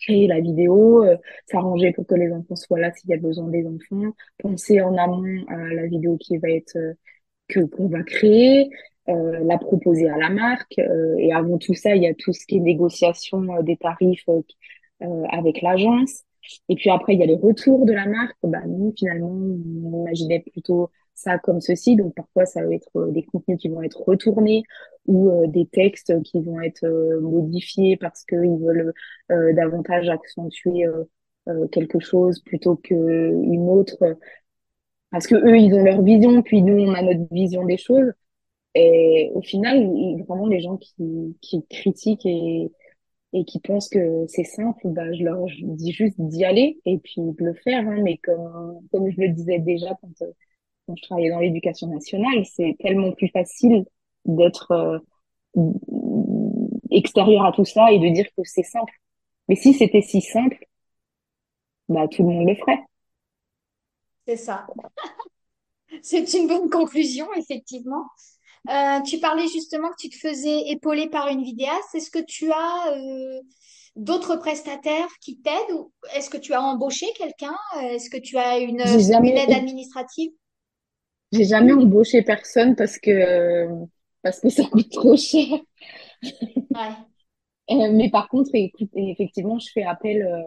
créer 0.00 0.26
la 0.26 0.40
vidéo, 0.40 1.04
euh, 1.04 1.16
s'arranger 1.46 1.92
pour 1.92 2.06
que 2.06 2.14
les 2.14 2.32
enfants 2.32 2.56
soient 2.56 2.80
là 2.80 2.92
s'il 2.92 3.10
y 3.10 3.14
a 3.14 3.18
besoin 3.18 3.48
des 3.48 3.66
enfants, 3.66 4.12
penser 4.38 4.80
en 4.80 4.96
amont 4.96 5.44
à 5.48 5.56
la 5.56 5.86
vidéo 5.86 6.16
qui 6.18 6.38
va 6.38 6.50
être 6.50 6.76
euh, 6.76 6.94
que 7.48 7.60
qu'on 7.60 7.88
va 7.88 8.02
créer, 8.02 8.70
euh, 9.08 9.44
la 9.44 9.58
proposer 9.58 10.08
à 10.08 10.16
la 10.16 10.30
marque 10.30 10.78
euh, 10.78 11.16
et 11.18 11.32
avant 11.32 11.58
tout 11.58 11.74
ça, 11.74 11.94
il 11.96 12.02
y 12.02 12.06
a 12.06 12.14
tout 12.14 12.32
ce 12.32 12.44
qui 12.46 12.56
est 12.56 12.60
négociation 12.60 13.42
euh, 13.54 13.62
des 13.62 13.76
tarifs 13.76 14.28
euh, 14.28 15.24
avec 15.30 15.62
l'agence. 15.62 16.24
Et 16.68 16.74
puis 16.76 16.90
après, 16.90 17.14
il 17.14 17.20
y 17.20 17.22
a 17.22 17.26
les 17.26 17.36
retours 17.36 17.84
de 17.86 17.92
la 17.92 18.06
marque. 18.06 18.36
Bah, 18.42 18.62
nous, 18.66 18.92
finalement, 18.96 19.30
on 19.30 20.00
imaginait 20.02 20.40
plutôt 20.40 20.90
ça 21.14 21.38
comme 21.38 21.60
ceci. 21.60 21.96
Donc, 21.96 22.14
parfois, 22.14 22.46
ça 22.46 22.64
va 22.64 22.72
être 22.74 23.10
des 23.10 23.22
contenus 23.24 23.58
qui 23.58 23.68
vont 23.68 23.82
être 23.82 24.02
retournés 24.06 24.62
ou 25.06 25.30
des 25.46 25.66
textes 25.66 26.22
qui 26.22 26.40
vont 26.40 26.60
être 26.60 26.86
modifiés 27.20 27.96
parce 27.96 28.24
qu'ils 28.24 28.58
veulent 28.58 28.94
euh, 29.30 29.52
davantage 29.52 30.08
accentuer 30.08 30.86
quelque 31.72 31.98
chose 31.98 32.40
plutôt 32.40 32.76
que 32.76 32.94
une 32.94 33.68
autre. 33.68 34.16
Parce 35.10 35.26
que 35.26 35.34
eux, 35.34 35.58
ils 35.58 35.74
ont 35.74 35.84
leur 35.84 36.02
vision, 36.02 36.42
puis 36.42 36.62
nous, 36.62 36.78
on 36.82 36.94
a 36.94 37.02
notre 37.02 37.32
vision 37.32 37.64
des 37.64 37.78
choses. 37.78 38.12
Et 38.74 39.30
au 39.34 39.42
final, 39.42 39.88
vraiment, 40.26 40.46
les 40.46 40.60
gens 40.60 40.76
qui, 40.76 41.36
qui 41.40 41.66
critiquent 41.68 42.26
et 42.26 42.70
et 43.32 43.44
qui 43.44 43.60
pensent 43.60 43.88
que 43.88 44.26
c'est 44.28 44.44
simple, 44.44 44.80
bah, 44.84 45.12
je 45.12 45.22
leur 45.22 45.44
dis 45.60 45.92
juste 45.92 46.16
d'y 46.18 46.44
aller 46.44 46.80
et 46.86 46.98
puis 46.98 47.20
de 47.20 47.44
le 47.44 47.54
faire. 47.54 47.86
Hein. 47.86 48.00
Mais 48.02 48.16
comme, 48.18 48.80
comme 48.90 49.10
je 49.10 49.20
le 49.20 49.28
disais 49.30 49.58
déjà 49.58 49.94
quand, 50.00 50.22
euh, 50.22 50.32
quand 50.86 50.96
je 50.96 51.02
travaillais 51.02 51.30
dans 51.30 51.40
l'éducation 51.40 51.88
nationale, 51.88 52.44
c'est 52.46 52.76
tellement 52.80 53.12
plus 53.12 53.28
facile 53.28 53.84
d'être 54.24 54.70
euh, 54.72 54.98
extérieur 56.90 57.44
à 57.44 57.52
tout 57.52 57.64
ça 57.64 57.92
et 57.92 57.98
de 57.98 58.08
dire 58.08 58.26
que 58.36 58.42
c'est 58.44 58.62
simple. 58.62 58.92
Mais 59.48 59.56
si 59.56 59.74
c'était 59.74 60.02
si 60.02 60.20
simple, 60.20 60.58
bah, 61.88 62.08
tout 62.08 62.22
le 62.22 62.28
monde 62.28 62.48
le 62.48 62.54
ferait. 62.54 62.80
C'est 64.26 64.36
ça. 64.36 64.66
C'est 66.02 66.34
une 66.34 66.48
bonne 66.48 66.68
conclusion, 66.68 67.26
effectivement. 67.34 68.04
Euh, 68.68 69.00
tu 69.02 69.18
parlais 69.18 69.46
justement 69.48 69.88
que 69.88 69.96
tu 69.98 70.10
te 70.10 70.16
faisais 70.16 70.68
épauler 70.68 71.08
par 71.08 71.28
une 71.28 71.42
vidéaste. 71.42 71.94
Est-ce 71.94 72.10
que 72.10 72.24
tu 72.26 72.50
as 72.52 72.92
euh, 72.92 73.40
d'autres 73.96 74.36
prestataires 74.36 75.08
qui 75.20 75.40
t'aident 75.40 75.72
ou 75.74 75.92
est-ce 76.14 76.28
que 76.28 76.36
tu 76.36 76.52
as 76.52 76.62
embauché 76.62 77.06
quelqu'un? 77.16 77.56
Est-ce 77.80 78.10
que 78.10 78.18
tu 78.18 78.36
as 78.36 78.58
une, 78.58 78.80
aide 78.80 79.52
administrative? 79.52 80.30
j'ai 81.32 81.44
jamais 81.44 81.72
embauché 81.72 82.22
personne 82.22 82.74
parce 82.74 82.98
que, 82.98 83.66
parce 84.22 84.40
que 84.40 84.48
ça 84.48 84.64
coûte 84.64 84.90
trop 84.90 85.16
cher. 85.16 85.58
Ouais. 86.22 86.94
Euh, 87.70 87.92
mais 87.92 88.10
par 88.10 88.28
contre, 88.28 88.50
écoute, 88.54 88.88
effectivement, 88.94 89.58
je 89.58 89.70
fais 89.72 89.82
appel 89.82 90.22
euh, 90.22 90.42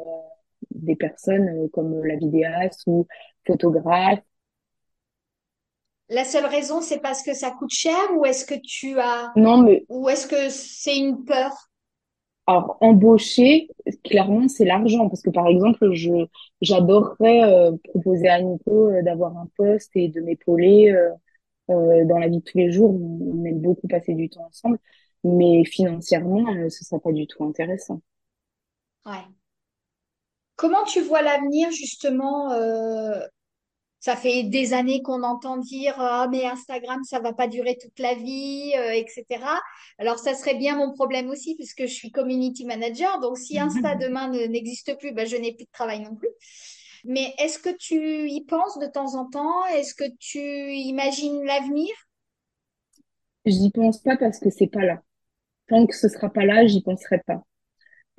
des 0.72 0.96
personnes 0.96 1.50
euh, 1.50 1.68
comme 1.72 2.04
la 2.04 2.16
vidéaste 2.16 2.82
ou 2.88 3.06
photographe. 3.46 4.20
La 6.12 6.26
seule 6.26 6.46
raison, 6.46 6.82
c'est 6.82 7.00
parce 7.00 7.24
que 7.24 7.34
ça 7.34 7.52
coûte 7.52 7.72
cher 7.72 7.96
ou 8.18 8.26
est-ce 8.26 8.44
que 8.44 8.60
tu 8.62 9.00
as 9.00 9.32
Non, 9.38 9.60
mais 9.60 9.86
ou 9.88 10.10
est-ce 10.10 10.28
que 10.28 10.50
c'est 10.50 10.98
une 10.98 11.24
peur? 11.24 11.54
Alors, 12.48 12.78
embaucher, 12.82 13.70
clairement, 14.04 14.50
c'est 14.50 14.66
l'argent. 14.66 15.08
Parce 15.08 15.22
que, 15.22 15.30
par 15.30 15.48
exemple, 15.48 15.94
je, 15.94 16.26
j'adorerais 16.60 17.44
euh, 17.44 17.72
proposer 17.86 18.28
à 18.28 18.42
Nico 18.42 18.90
euh, 18.90 19.02
d'avoir 19.04 19.38
un 19.38 19.48
poste 19.56 19.92
et 19.96 20.10
de 20.10 20.20
m'épauler 20.20 20.92
euh, 20.92 22.06
dans 22.06 22.18
la 22.18 22.28
vie 22.28 22.40
de 22.40 22.44
tous 22.44 22.58
les 22.58 22.74
jours. 22.74 22.92
On, 22.94 23.46
aime 23.46 23.62
beaucoup 23.62 23.88
passer 23.88 24.14
du 24.14 24.30
temps 24.30 24.46
ensemble. 24.46 24.80
Mais 25.24 25.64
financièrement, 25.64 26.46
ce 26.68 26.84
sera 26.84 27.00
pas 27.00 27.14
du 27.14 27.26
tout 27.26 27.46
intéressant. 27.46 28.02
Ouais. 29.06 29.24
Comment 30.58 30.84
tu 30.84 31.00
vois 31.00 31.22
l'avenir 31.22 31.72
justement 31.72 32.50
Ça 34.02 34.18
fait 34.18 34.44
des 34.44 34.74
années 34.74 35.02
qu'on 35.04 35.24
entend 35.24 35.58
dire 35.58 35.96
ah 35.98 36.28
mais 36.30 36.46
Instagram 36.46 37.04
ça 37.06 37.20
va 37.22 37.34
pas 37.34 37.48
durer 37.48 37.78
toute 37.82 37.98
la 38.00 38.16
vie, 38.16 38.74
euh, 38.78 38.92
etc. 38.94 39.62
Alors 40.00 40.20
ça 40.20 40.34
serait 40.36 40.56
bien 40.56 40.76
mon 40.76 40.92
problème 40.92 41.30
aussi 41.30 41.56
puisque 41.56 41.84
je 41.84 41.94
suis 41.94 42.12
community 42.12 42.66
manager. 42.66 43.20
Donc 43.22 43.38
si 43.38 43.60
Insta 43.60 43.96
demain 43.96 44.28
ne- 44.28 44.48
n'existe 44.48 44.98
plus, 45.00 45.14
ben, 45.14 45.26
je 45.28 45.38
n'ai 45.38 45.54
plus 45.54 45.66
de 45.66 45.72
travail 45.72 46.02
non 46.02 46.16
plus. 46.16 46.30
Mais 47.06 47.34
est-ce 47.40 47.60
que 47.60 47.70
tu 47.78 48.30
y 48.30 48.44
penses 48.46 48.80
de 48.80 48.88
temps 48.88 49.16
en 49.16 49.30
temps? 49.30 49.66
Est-ce 49.68 49.96
que 49.96 50.10
tu 50.20 50.40
imagines 50.40 51.44
l'avenir? 51.46 51.90
J'y 53.46 53.70
pense 53.70 54.00
pas 54.00 54.18
parce 54.18 54.40
que 54.40 54.50
c'est 54.50 54.66
pas 54.66 54.84
là. 54.84 55.04
Tant 55.68 55.88
que 55.88 55.96
ce 55.96 56.10
sera 56.10 56.30
pas 56.32 56.46
là, 56.46 56.68
j'y 56.68 56.82
penserai 56.82 57.22
pas. 57.28 57.44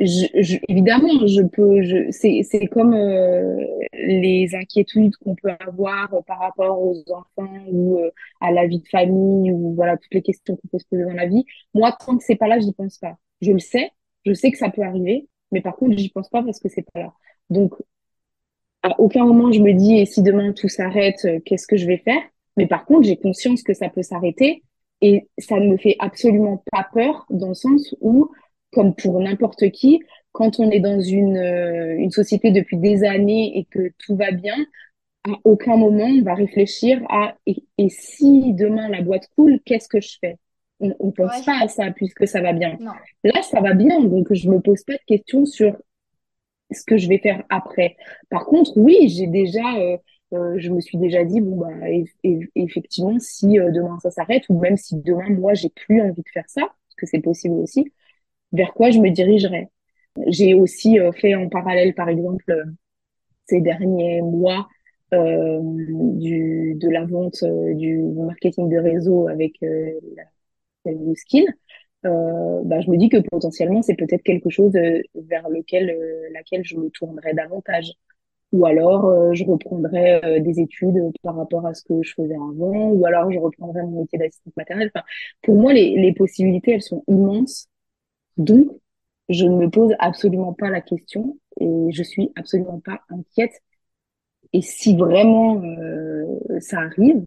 Je, 0.03 0.27
je- 0.43 0.59
évidemment, 0.69 1.27
je 1.29 1.43
peux, 1.43 1.83
je, 1.83 2.11
c'est, 2.11 2.67
comme 2.69 2.93
euh, 2.95 3.57
les 3.93 4.55
inquiétudes 4.55 5.15
qu'on 5.17 5.37
peut 5.37 5.51
avoir 5.61 6.13
euh, 6.15 6.23
par 6.27 6.41
rapport 6.41 6.81
aux 6.83 6.97
enfants 7.13 7.53
ou 7.71 7.99
euh, 8.01 8.11
à 8.41 8.51
la 8.51 8.67
vie 8.67 8.81
de 8.81 8.89
famille 8.89 9.53
ou 9.53 9.75
voilà 9.75 9.97
toutes 9.97 10.13
les 10.15 10.23
questions 10.23 10.57
qu'on 10.57 10.69
peut 10.69 10.79
se 10.81 10.87
poser 10.89 11.05
dans 11.05 11.13
la 11.15 11.27
vie. 11.27 11.45
Moi, 11.75 11.93
tant 12.05 12.17
que 12.19 12.25
c'est 12.25 12.37
pas 12.37 12.49
là, 12.49 12.59
j'y 12.59 12.73
pense 12.73 12.99
pas. 12.99 13.17
Je 13.43 13.53
le 13.53 13.61
sais, 13.61 13.91
je 14.27 14.33
sais 14.33 14.51
que 14.51 14.59
ça 14.59 14.71
peut 14.71 14.83
arriver, 14.83 15.29
mais 15.53 15.61
par 15.61 15.77
contre, 15.77 15.97
j'y 15.97 16.09
pense 16.11 16.29
pas 16.31 16.43
parce 16.43 16.59
que 16.59 16.69
c'est 16.69 16.87
pas 16.93 17.01
là. 17.01 17.13
Donc, 17.51 17.75
à 18.83 18.99
aucun 19.01 19.25
moment 19.25 19.53
je 19.53 19.61
me 19.61 19.73
dis, 19.73 19.97
et 19.99 20.07
si 20.07 20.23
demain 20.23 20.53
tout 20.53 20.69
s'arrête, 20.69 21.25
euh, 21.25 21.41
qu'est-ce 21.45 21.67
que 21.67 21.77
je 21.77 21.87
vais 21.87 21.99
faire? 21.99 22.23
Mais 22.57 22.67
par 22.67 22.85
contre, 22.85 23.05
j'ai 23.05 23.17
conscience 23.17 23.63
que 23.63 23.75
ça 23.75 23.89
peut 23.89 24.03
s'arrêter 24.03 24.63
et 25.01 25.29
ça 25.39 25.59
ne 25.59 25.69
me 25.69 25.77
fait 25.77 25.97
absolument 25.99 26.63
pas 26.71 26.87
peur 26.93 27.27
dans 27.31 27.49
le 27.49 27.55
sens 27.55 27.95
où, 28.01 28.31
comme 28.73 28.95
pour 28.95 29.21
n'importe 29.21 29.71
qui, 29.71 30.01
quand 30.33 30.61
on 30.61 30.71
est 30.71 30.81
dans 30.81 31.01
une, 31.01 31.37
euh, 31.37 31.97
une 31.99 32.11
société 32.11 32.51
depuis 32.53 32.79
des 32.79 33.05
années 33.05 33.59
et 33.59 33.65
que 33.67 33.93
tout 33.99 34.17
va 34.17 34.31
bien, 34.33 34.57
à 35.25 35.33
aucun 35.45 35.77
moment 35.77 36.05
on 36.07 36.23
va 36.23 36.35
réfléchir 36.35 37.01
à 37.11 37.37
et, 37.47 37.65
et 37.79 37.89
si 37.91 38.55
demain 38.55 38.89
la 38.89 39.03
boîte 39.03 39.29
coule, 39.37 39.61
qu'est-ce 39.65 39.89
que 39.89 40.01
je 40.01 40.19
fais? 40.21 40.39
On, 40.81 40.95
on 41.01 41.13
pense 41.13 41.31
Ouais, 41.31 41.43
pas 41.43 41.61
à 41.63 41.69
ça 41.69 41.91
puisque 41.93 42.27
ça 42.29 42.41
va 42.43 42.53
bien. 42.53 42.79
non. 42.79 43.07
Là, 43.25 43.43
ça 43.43 43.61
va 43.61 43.75
bien, 43.75 44.01
donc 44.03 44.33
je 44.33 44.51
me 44.51 44.61
pose 44.61 44.83
pas 44.85 44.95
de 44.95 45.05
questions 45.07 45.47
sur 45.47 45.77
ce 46.71 46.85
que 46.85 46.97
je 46.99 47.09
vais 47.09 47.19
faire 47.19 47.45
après. 47.51 47.97
Par 48.31 48.47
contre, 48.47 48.73
oui, 48.77 49.09
j'ai 49.09 49.27
déjà, 49.27 49.77
euh, 49.79 49.97
euh, 50.33 50.55
je 50.59 50.71
me 50.71 50.81
suis 50.81 50.99
déjà 50.99 51.25
dit, 51.25 51.41
bon, 51.41 51.57
bah, 51.57 51.71
eff- 51.89 52.15
eff- 52.25 52.49
effectivement, 52.55 53.19
si 53.19 53.59
euh, 53.59 53.71
demain 53.71 53.99
ça 54.01 54.11
s'arrête, 54.11 54.45
ou 54.49 54.59
même 54.59 54.77
si 54.77 54.97
demain, 54.97 55.29
moi, 55.31 55.55
j'ai 55.55 55.69
plus 55.71 56.01
envie 56.01 56.23
de 56.23 56.29
faire 56.33 56.49
ça, 56.49 56.63
parce 56.63 56.95
que 56.97 57.07
c'est 57.07 57.21
possible 57.21 57.55
aussi, 57.57 57.93
vers 58.53 58.73
quoi 58.75 58.91
je 58.91 58.99
me 59.01 59.11
dirigerai. 59.11 59.69
J'ai 60.29 60.55
aussi 60.55 60.99
euh, 61.01 61.13
fait 61.13 61.35
en 61.35 61.49
parallèle, 61.49 61.95
par 61.95 62.09
exemple, 62.09 62.45
euh, 62.51 62.65
ces 63.47 63.61
derniers 63.61 64.23
mois, 64.23 64.69
euh, 65.15 65.61
du, 65.63 66.75
de 66.77 66.89
la 66.89 67.05
vente, 67.05 67.43
euh, 67.43 67.75
du 67.75 67.99
marketing 68.03 68.69
de 68.71 68.79
réseau 68.79 69.29
avec 69.29 69.55
euh, 69.63 69.93
la, 70.17 70.93
la 70.93 71.15
Skin 71.15 71.45
euh, 72.07 72.63
bah, 72.65 72.81
je 72.81 72.91
me 72.91 72.97
dis 72.97 73.09
que 73.09 73.19
potentiellement, 73.19 73.83
c'est 73.83 73.95
peut-être 73.95 74.23
quelque 74.23 74.51
chose 74.51 74.73
vers 74.75 75.49
lequel, 75.49 75.97
laquelle 76.33 76.65
je 76.65 76.77
me 76.77 76.91
tournerais 76.91 77.35
davantage. 77.35 77.93
Ou 78.53 78.67
alors, 78.67 79.35
je 79.35 79.45
reprendrais 79.45 80.21
euh, 80.25 80.41
des 80.41 80.61
études 80.61 81.01
par 81.23 81.37
rapport 81.37 81.67
à 81.67 81.75
ce 81.75 81.85
que 81.85 82.03
je 82.03 82.15
faisais 82.15 82.35
avant, 82.35 82.91
ou 82.91 83.07
alors 83.07 83.31
je 83.33 83.39
reprendrais 83.39 83.83
mon 83.83 84.03
métier 84.03 84.19
d'assistante 84.19 84.57
maternelle. 84.57 84.91
Enfin, 84.95 85.05
pour 85.43 85.57
moi, 85.57 85.73
les, 85.73 85.97
les 85.97 86.13
possibilités, 86.13 86.73
elles 86.73 86.83
sont 86.83 87.05
immenses. 87.09 87.69
Donc, 88.39 88.69
je 89.29 89.45
ne 89.47 89.57
me 89.57 89.71
pose 89.71 89.93
absolument 89.99 90.53
pas 90.53 90.71
la 90.71 90.81
question 90.81 91.39
et 91.61 91.69
je 91.93 92.03
suis 92.03 92.31
absolument 92.37 92.81
pas 92.81 93.01
inquiète. 93.11 93.53
Et 94.53 94.63
si 94.63 94.97
vraiment 94.97 95.63
euh, 95.63 96.27
ça 96.61 96.81
arrive, 96.81 97.25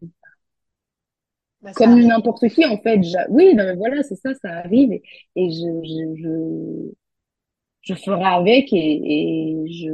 Bah, 1.61 1.73
ça 1.73 1.85
comme 1.85 1.99
n'importe 1.99 2.47
qui, 2.49 2.65
en 2.65 2.77
fait, 2.81 2.99
oui, 3.29 3.53
non, 3.55 3.63
mais 3.65 3.75
voilà, 3.75 4.01
c'est 4.03 4.15
ça, 4.15 4.33
ça 4.35 4.49
arrive 4.59 4.91
et, 4.93 5.03
et 5.35 5.51
je, 5.51 5.67
je, 5.83 6.21
je, 6.23 6.91
je 7.81 7.95
ferai 7.95 8.23
avec 8.25 8.73
et, 8.73 8.77
et 8.77 9.67
je 9.73 9.91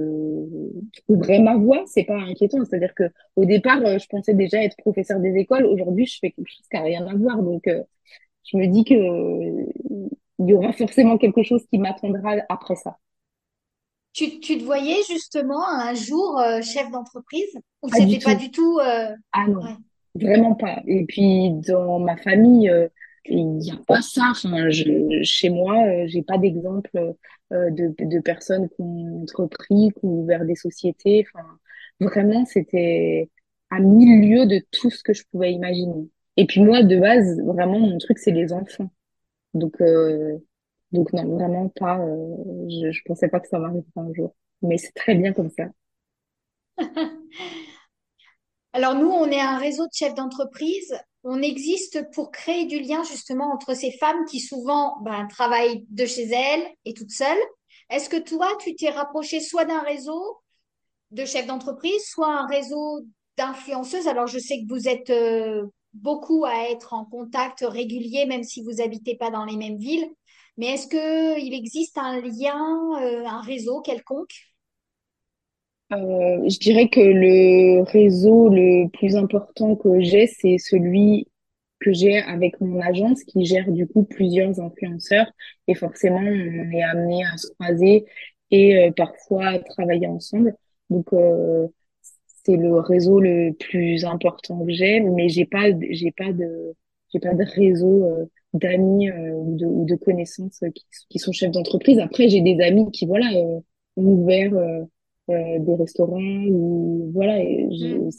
trouverai 1.03 1.39
ma 1.39 1.57
voie. 1.57 1.83
C'est 1.87 2.03
pas 2.05 2.17
inquiétant. 2.17 2.63
C'est-à-dire 2.65 2.93
que 2.95 3.03
au 3.35 3.45
départ, 3.45 3.79
euh, 3.85 3.99
je 3.99 4.07
pensais 4.07 4.33
déjà 4.33 4.63
être 4.63 4.77
professeur 4.77 5.19
des 5.19 5.35
écoles. 5.37 5.65
Aujourd'hui, 5.65 6.05
je 6.05 6.19
fais 6.19 6.31
quelque 6.31 6.47
chose 6.49 6.67
qui 6.69 6.77
n'a 6.77 6.83
rien 6.83 7.05
à 7.07 7.15
voir. 7.15 7.41
Donc, 7.43 7.67
euh, 7.67 7.83
je 8.45 8.57
me 8.57 8.67
dis 8.67 8.85
que 8.85 8.95
il 10.41 10.49
y 10.49 10.53
aura 10.53 10.73
forcément 10.73 11.17
quelque 11.17 11.43
chose 11.43 11.65
qui 11.69 11.77
m'attendra 11.77 12.35
après 12.49 12.75
ça. 12.75 12.97
Tu, 14.13 14.39
tu 14.41 14.57
te 14.57 14.63
voyais 14.63 15.01
justement 15.07 15.65
un 15.67 15.93
jour 15.93 16.37
euh, 16.39 16.61
chef 16.61 16.91
d'entreprise 16.91 17.55
ou 17.81 17.89
c'était 17.89 18.19
pas 18.19 18.35
du 18.35 18.51
tout 18.51 18.79
euh, 18.79 19.15
Ah 19.31 19.47
non, 19.47 19.61
ouais. 19.61 19.77
vraiment 20.15 20.55
pas. 20.55 20.81
Et 20.85 21.05
puis 21.05 21.51
dans 21.67 21.99
ma 21.99 22.17
famille, 22.17 22.69
euh, 22.69 22.89
il 23.25 23.47
n'y 23.57 23.71
a 23.71 23.77
pas 23.87 24.01
ça. 24.01 24.23
Enfin, 24.31 24.69
je, 24.69 25.21
chez 25.23 25.49
moi, 25.49 26.05
j'ai 26.07 26.23
pas 26.23 26.37
d'exemple 26.37 26.89
de, 27.51 27.93
de 27.97 28.19
personnes 28.19 28.67
qui 28.69 28.81
ont 28.81 29.21
entrepris, 29.21 29.91
qui 29.97 30.05
ont 30.05 30.21
ouvert 30.23 30.43
des 30.43 30.55
sociétés. 30.55 31.25
Enfin, 31.33 31.45
vraiment, 31.99 32.43
c'était 32.45 33.29
à 33.69 33.79
mille 33.79 34.29
lieues 34.29 34.47
de 34.47 34.61
tout 34.71 34.89
ce 34.89 35.03
que 35.03 35.13
je 35.13 35.23
pouvais 35.31 35.53
imaginer. 35.53 36.09
Et 36.37 36.45
puis 36.47 36.61
moi, 36.61 36.83
de 36.83 36.97
base, 36.99 37.39
vraiment, 37.41 37.79
mon 37.79 37.97
truc, 37.97 38.17
c'est 38.17 38.31
les 38.31 38.51
enfants. 38.51 38.89
Donc, 39.53 39.79
euh, 39.81 40.37
donc 40.91 41.13
non, 41.13 41.25
vraiment 41.35 41.69
pas. 41.69 41.99
euh, 41.99 42.35
je, 42.69 42.91
je 42.91 43.01
pensais 43.05 43.29
pas 43.29 43.39
que 43.39 43.47
ça 43.47 43.59
m'arriverait 43.59 43.85
un 43.97 44.13
jour. 44.13 44.35
Mais 44.61 44.77
c'est 44.77 44.93
très 44.93 45.15
bien 45.15 45.33
comme 45.33 45.49
ça. 45.49 45.65
Alors 48.73 48.95
nous, 48.95 49.09
on 49.09 49.29
est 49.29 49.39
un 49.39 49.57
réseau 49.57 49.83
de 49.85 49.93
chefs 49.93 50.15
d'entreprise. 50.15 50.95
On 51.23 51.41
existe 51.41 52.09
pour 52.13 52.31
créer 52.31 52.65
du 52.65 52.79
lien 52.79 53.03
justement 53.03 53.51
entre 53.53 53.75
ces 53.75 53.91
femmes 53.91 54.25
qui 54.25 54.39
souvent 54.39 54.97
ben, 55.01 55.27
travaillent 55.27 55.85
de 55.89 56.05
chez 56.05 56.23
elles 56.31 56.65
et 56.85 56.93
toutes 56.93 57.11
seules. 57.11 57.37
Est-ce 57.89 58.09
que 58.09 58.17
toi, 58.17 58.47
tu 58.59 58.75
t'es 58.75 58.89
rapproché 58.89 59.39
soit 59.41 59.65
d'un 59.65 59.81
réseau 59.81 60.39
de 61.11 61.25
chefs 61.25 61.47
d'entreprise, 61.47 62.03
soit 62.05 62.33
un 62.33 62.47
réseau 62.47 63.01
d'influenceuses? 63.37 64.07
Alors 64.07 64.27
je 64.27 64.39
sais 64.39 64.59
que 64.61 64.73
vous 64.73 64.87
êtes 64.87 65.09
euh, 65.09 65.65
beaucoup 65.93 66.45
à 66.45 66.69
être 66.71 66.93
en 66.93 67.05
contact 67.05 67.63
régulier, 67.67 68.25
même 68.25 68.43
si 68.43 68.63
vous 68.63 68.81
habitez 68.81 69.15
pas 69.15 69.31
dans 69.31 69.45
les 69.45 69.57
mêmes 69.57 69.77
villes. 69.77 70.07
Mais 70.57 70.67
est-ce 70.67 70.87
que 70.87 71.39
il 71.39 71.53
existe 71.53 71.97
un 71.97 72.21
lien, 72.21 73.01
euh, 73.01 73.25
un 73.25 73.41
réseau 73.41 73.81
quelconque? 73.81 74.33
Euh, 75.91 76.49
je 76.49 76.57
dirais 76.59 76.87
que 76.89 77.01
le 77.01 77.83
réseau 77.83 78.47
le 78.49 78.87
plus 78.89 79.15
important 79.17 79.75
que 79.75 79.99
j'ai, 79.99 80.25
c'est 80.27 80.57
celui 80.57 81.27
que 81.79 81.91
j'ai 81.91 82.19
avec 82.19 82.61
mon 82.61 82.79
agence 82.81 83.23
qui 83.23 83.43
gère 83.45 83.69
du 83.71 83.87
coup 83.87 84.03
plusieurs 84.03 84.59
influenceurs 84.61 85.29
et 85.67 85.75
forcément 85.75 86.19
on 86.19 86.71
est 86.71 86.83
amené 86.83 87.25
à 87.25 87.37
se 87.37 87.47
croiser 87.55 88.05
et 88.51 88.77
euh, 88.87 88.91
parfois 88.95 89.47
à 89.47 89.59
travailler 89.59 90.07
ensemble. 90.07 90.55
Donc 90.89 91.07
c'est 92.45 92.57
le 92.57 92.79
réseau 92.79 93.19
le 93.19 93.51
plus 93.53 94.05
important 94.05 94.65
que 94.65 94.71
j'ai, 94.71 94.99
mais 95.01 95.29
j'ai 95.29 95.45
pas 95.45 95.67
j'ai 95.91 96.11
pas 96.11 96.31
de 96.33 96.75
j'ai 97.13 97.19
pas 97.19 97.33
de 97.33 97.43
réseau 97.43 98.05
euh, 98.05 98.25
d'amis 98.53 99.09
euh, 99.09 99.31
ou 99.33 99.55
de, 99.57 99.65
ou 99.65 99.85
de 99.85 99.95
connaissances 99.95 100.59
qui, 100.75 100.85
qui 101.09 101.19
sont 101.19 101.31
chefs 101.31 101.51
d'entreprise. 101.51 101.99
Après 101.99 102.29
j'ai 102.29 102.41
des 102.41 102.59
amis 102.61 102.91
qui 102.91 103.05
voilà 103.05 103.27
euh, 103.35 103.59
ont 103.97 104.03
ouvert 104.05 104.51
des 105.29 105.75
restaurants 105.75 106.19
ou 106.49 107.09
voilà 107.13 107.39
et 107.39 107.67
je, 107.71 108.09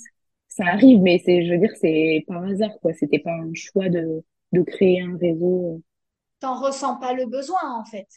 ça 0.48 0.64
arrive 0.66 1.00
mais 1.00 1.20
c'est 1.24 1.44
je 1.46 1.52
veux 1.52 1.58
dire 1.58 1.72
c'est 1.78 2.24
par 2.26 2.42
hasard 2.44 2.78
quoi 2.80 2.92
c'était 2.94 3.18
pas 3.18 3.32
un 3.34 3.52
choix 3.54 3.88
de 3.90 4.22
de 4.52 4.62
créer 4.62 5.00
un 5.02 5.16
réseau 5.18 5.82
T'en 6.40 6.60
ressens 6.60 6.96
pas 6.96 7.14
le 7.14 7.24
besoin 7.26 7.80
en 7.80 7.84
fait. 7.84 8.08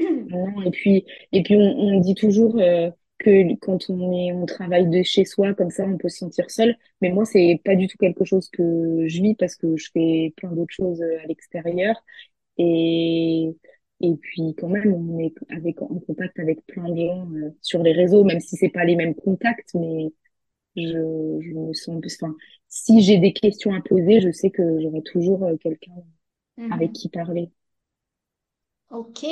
non 0.00 0.62
et 0.62 0.70
puis 0.70 1.04
et 1.32 1.42
puis 1.42 1.56
on, 1.56 1.60
on 1.60 2.00
dit 2.00 2.14
toujours 2.14 2.56
euh, 2.58 2.90
que 3.18 3.54
quand 3.56 3.90
on 3.90 4.12
est 4.12 4.32
on 4.32 4.46
travaille 4.46 4.88
de 4.88 5.02
chez 5.02 5.24
soi 5.24 5.54
comme 5.54 5.70
ça 5.70 5.84
on 5.84 5.98
peut 5.98 6.08
se 6.08 6.18
sentir 6.18 6.50
seul 6.50 6.76
mais 7.00 7.10
moi 7.10 7.24
c'est 7.24 7.60
pas 7.64 7.76
du 7.76 7.88
tout 7.88 7.98
quelque 7.98 8.24
chose 8.24 8.48
que 8.50 9.06
je 9.08 9.22
vis 9.22 9.34
parce 9.34 9.56
que 9.56 9.76
je 9.76 9.90
fais 9.92 10.32
plein 10.36 10.52
d'autres 10.52 10.74
choses 10.74 11.00
euh, 11.02 11.18
à 11.22 11.26
l'extérieur 11.26 11.96
et 12.58 13.56
et 14.00 14.14
puis 14.16 14.54
quand 14.58 14.68
même 14.68 14.92
on 14.94 15.18
est 15.20 15.34
avec 15.50 15.82
en 15.82 15.88
contact 16.00 16.38
avec 16.40 16.64
plein 16.66 16.88
de 16.90 16.96
gens 16.96 17.30
euh, 17.34 17.50
sur 17.62 17.82
les 17.82 17.92
réseaux 17.92 18.24
même 18.24 18.40
si 18.40 18.56
c'est 18.56 18.68
pas 18.70 18.84
les 18.84 18.96
mêmes 18.96 19.14
contacts 19.14 19.74
mais 19.74 20.12
Je, 20.76 20.82
je 21.42 21.52
me 21.54 21.74
sens 21.74 22.00
plus, 22.00 22.16
enfin, 22.22 22.34
si 22.68 23.02
j'ai 23.02 23.18
des 23.18 23.32
questions 23.32 23.74
à 23.74 23.80
poser, 23.82 24.20
je 24.20 24.30
sais 24.30 24.50
que 24.50 24.80
j'aurai 24.80 25.02
toujours 25.02 25.44
euh, 25.44 25.56
quelqu'un 25.58 25.92
avec 26.70 26.92
Mhm. 26.92 26.94
qui 26.94 27.08
parler. 27.10 27.50
Ok. 28.90 29.24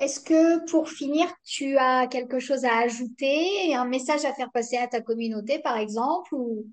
Est-ce 0.00 0.18
que 0.18 0.64
pour 0.70 0.88
finir, 0.88 1.26
tu 1.44 1.76
as 1.76 2.06
quelque 2.06 2.38
chose 2.38 2.64
à 2.64 2.78
ajouter, 2.78 3.74
un 3.74 3.84
message 3.84 4.24
à 4.24 4.32
faire 4.32 4.50
passer 4.50 4.76
à 4.76 4.86
ta 4.86 5.02
communauté, 5.02 5.58
par 5.58 5.76
exemple, 5.76 6.34
ou, 6.34 6.66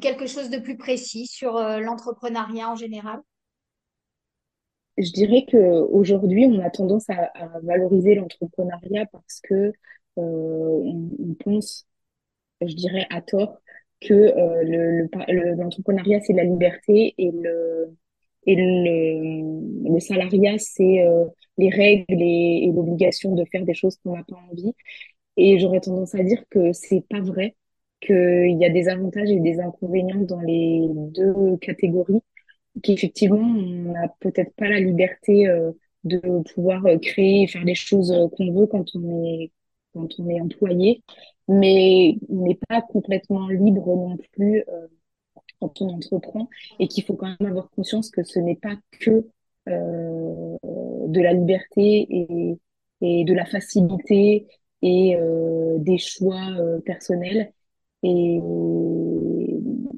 quelque 0.00 0.26
chose 0.26 0.50
de 0.50 0.58
plus 0.58 0.76
précis 0.76 1.26
sur 1.26 1.56
euh, 1.56 1.80
l'entrepreneuriat 1.80 2.70
en 2.70 2.76
général? 2.76 3.20
Je 4.96 5.10
dirais 5.10 5.44
qu'aujourd'hui, 5.50 6.46
on 6.46 6.60
a 6.60 6.70
tendance 6.70 7.10
à, 7.10 7.32
valoriser 7.64 8.14
l'entrepreneuriat 8.14 9.06
parce 9.06 9.40
que 9.42 9.72
euh, 10.18 10.22
on, 10.22 11.34
pense, 11.42 11.88
je 12.60 12.74
dirais 12.74 13.06
à 13.10 13.20
tort, 13.20 13.58
que 14.00 14.14
euh, 14.14 15.56
l'entrepreneuriat, 15.56 16.20
c'est 16.20 16.34
la 16.34 16.44
liberté 16.44 17.14
et 17.18 17.32
le, 17.32 17.96
et 18.52 18.56
le, 18.56 20.00
salariat, 20.00 20.56
c'est 20.58 21.06
euh, 21.06 21.24
les 21.58 21.70
règles 21.70 22.22
et, 22.22 22.64
et 22.64 22.72
l'obligation 22.72 23.34
de 23.34 23.44
faire 23.44 23.64
des 23.64 23.74
choses 23.74 23.96
qu'on 24.02 24.16
n'a 24.16 24.24
pas 24.24 24.36
envie. 24.50 24.74
Et 25.36 25.58
j'aurais 25.58 25.80
tendance 25.80 26.14
à 26.14 26.22
dire 26.22 26.42
que 26.50 26.72
c'est 26.72 27.04
pas 27.08 27.20
vrai, 27.20 27.56
qu'il 28.00 28.58
y 28.58 28.64
a 28.64 28.70
des 28.70 28.88
avantages 28.88 29.30
et 29.30 29.40
des 29.40 29.60
inconvénients 29.60 30.20
dans 30.20 30.40
les 30.40 30.86
deux 30.90 31.56
catégories, 31.58 32.22
qu'effectivement, 32.82 33.38
on 33.38 33.92
n'a 33.92 34.08
peut-être 34.20 34.54
pas 34.56 34.68
la 34.68 34.80
liberté 34.80 35.48
euh, 35.48 35.72
de 36.04 36.20
pouvoir 36.54 36.86
euh, 36.86 36.98
créer 36.98 37.42
et 37.42 37.46
faire 37.46 37.64
les 37.64 37.74
choses 37.74 38.14
qu'on 38.36 38.52
veut 38.52 38.66
quand 38.66 38.84
on 38.96 39.24
est 39.24 39.52
quand 39.92 40.08
on 40.20 40.28
est 40.30 40.40
employé, 40.40 41.02
mais 41.48 42.16
on 42.28 42.46
n'est 42.46 42.58
pas 42.68 42.80
complètement 42.80 43.48
libre 43.48 43.86
non 43.96 44.16
plus 44.32 44.64
quand 45.60 45.80
on 45.82 45.88
entreprend 45.90 46.48
et 46.78 46.88
qu'il 46.88 47.04
faut 47.04 47.14
quand 47.14 47.28
même 47.40 47.50
avoir 47.50 47.70
conscience 47.70 48.10
que 48.10 48.22
ce 48.24 48.38
n'est 48.38 48.56
pas 48.56 48.76
que 49.00 49.26
euh, 49.68 50.56
de 51.08 51.20
la 51.20 51.32
liberté 51.32 52.06
et, 52.10 52.58
et 53.00 53.24
de 53.24 53.34
la 53.34 53.44
facilité 53.46 54.46
et 54.82 55.16
euh, 55.16 55.78
des 55.78 55.98
choix 55.98 56.40
euh, 56.58 56.80
personnels. 56.80 57.52
Et, 58.02 58.40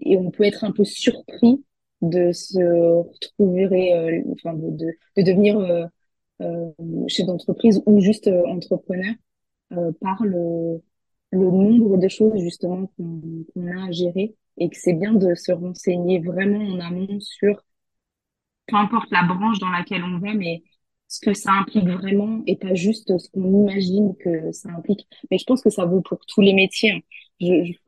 et 0.03 0.17
on 0.17 0.31
peut 0.31 0.45
être 0.45 0.65
un 0.65 0.73
peu 0.73 0.85
surpris 0.85 1.65
de 2.03 2.33
se 2.33 2.59
retrouver 2.59 3.95
euh, 3.95 4.23
enfin 4.33 4.55
de, 4.55 4.71
de, 4.71 4.87
de 5.17 5.23
devenir 5.23 5.59
euh, 5.59 5.87
euh, 6.43 6.71
chef 7.09 7.27
d'entreprise 7.27 7.83
ou 7.87 8.01
juste 8.01 8.29
entrepreneur 8.47 9.15
par 10.01 10.23
le, 10.25 10.83
le 11.31 11.51
nombre 11.51 11.97
de 11.99 12.09
choses 12.09 12.39
justement 12.39 12.89
qu'on 12.97 13.67
a 13.69 13.89
à 13.89 13.91
gérer 13.91 14.37
et 14.59 14.69
que 14.69 14.77
c'est 14.77 14.93
bien 14.93 15.13
de 15.13 15.35
se 15.35 15.53
renseigner 15.53 16.21
vraiment 16.21 16.61
en 16.61 16.81
amont 16.81 17.21
sur 17.21 17.63
peu 18.67 18.77
importe 18.77 19.11
la 19.11 19.23
branche 19.25 19.59
dans 19.59 19.71
laquelle 19.71 20.05
on 20.05 20.19
va, 20.19 20.35
mais 20.35 20.63
ce 21.09 21.21
que 21.21 21.35
ça 21.35 21.53
implique 21.53 21.87
vraiment 21.87 22.43
et 22.47 22.57
pas 22.57 22.75
juste 22.75 23.17
ce 23.19 23.29
qu'on 23.31 23.69
imagine 23.69 24.17
que 24.17 24.51
ça 24.53 24.71
implique. 24.71 25.07
Mais 25.31 25.39
je 25.39 25.45
pense 25.45 25.63
que 25.63 25.71
ça 25.71 25.85
vaut 25.85 26.01
pour 26.01 26.19
tous 26.27 26.41
les 26.41 26.55
métiers. 26.55 26.93
Hein. 26.93 27.01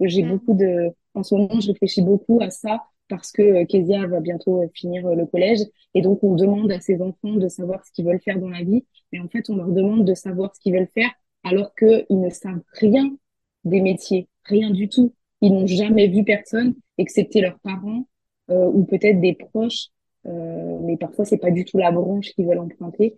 J'ai 0.00 0.22
mm. 0.22 0.28
beaucoup 0.28 0.54
de, 0.54 0.90
en 1.14 1.22
ce 1.22 1.34
moment, 1.34 1.60
je 1.60 1.68
réfléchis 1.68 2.02
beaucoup 2.02 2.38
à 2.42 2.50
ça 2.50 2.84
parce 3.08 3.32
que 3.32 3.42
euh, 3.42 3.64
Kezia 3.64 4.06
va 4.06 4.20
bientôt 4.20 4.62
euh, 4.62 4.68
finir 4.74 5.06
euh, 5.06 5.14
le 5.14 5.26
collège 5.26 5.60
et 5.94 6.02
donc 6.02 6.22
on 6.22 6.34
demande 6.34 6.70
à 6.72 6.80
ses 6.80 7.00
enfants 7.00 7.34
de 7.34 7.48
savoir 7.48 7.84
ce 7.84 7.92
qu'ils 7.92 8.04
veulent 8.04 8.20
faire 8.20 8.38
dans 8.38 8.48
la 8.48 8.62
vie. 8.62 8.84
Mais 9.12 9.20
en 9.20 9.28
fait, 9.28 9.48
on 9.48 9.56
leur 9.56 9.68
demande 9.68 10.04
de 10.04 10.14
savoir 10.14 10.54
ce 10.54 10.60
qu'ils 10.60 10.74
veulent 10.74 10.90
faire 10.94 11.10
alors 11.44 11.74
qu'ils 11.74 12.06
ne 12.10 12.30
savent 12.30 12.62
rien 12.72 13.16
des 13.64 13.80
métiers, 13.80 14.28
rien 14.44 14.70
du 14.70 14.88
tout 14.88 15.14
ils 15.44 15.52
n'ont 15.52 15.66
jamais 15.66 16.08
vu 16.08 16.24
personne, 16.24 16.74
excepté 16.96 17.42
leurs 17.42 17.58
parents 17.60 18.06
euh, 18.50 18.66
ou 18.66 18.84
peut-être 18.84 19.20
des 19.20 19.34
proches, 19.34 19.88
euh, 20.26 20.78
mais 20.82 20.96
parfois 20.96 21.26
c'est 21.26 21.36
pas 21.36 21.50
du 21.50 21.66
tout 21.66 21.76
la 21.76 21.92
branche 21.92 22.32
qu'ils 22.32 22.46
veulent 22.46 22.58
emprunter. 22.60 23.14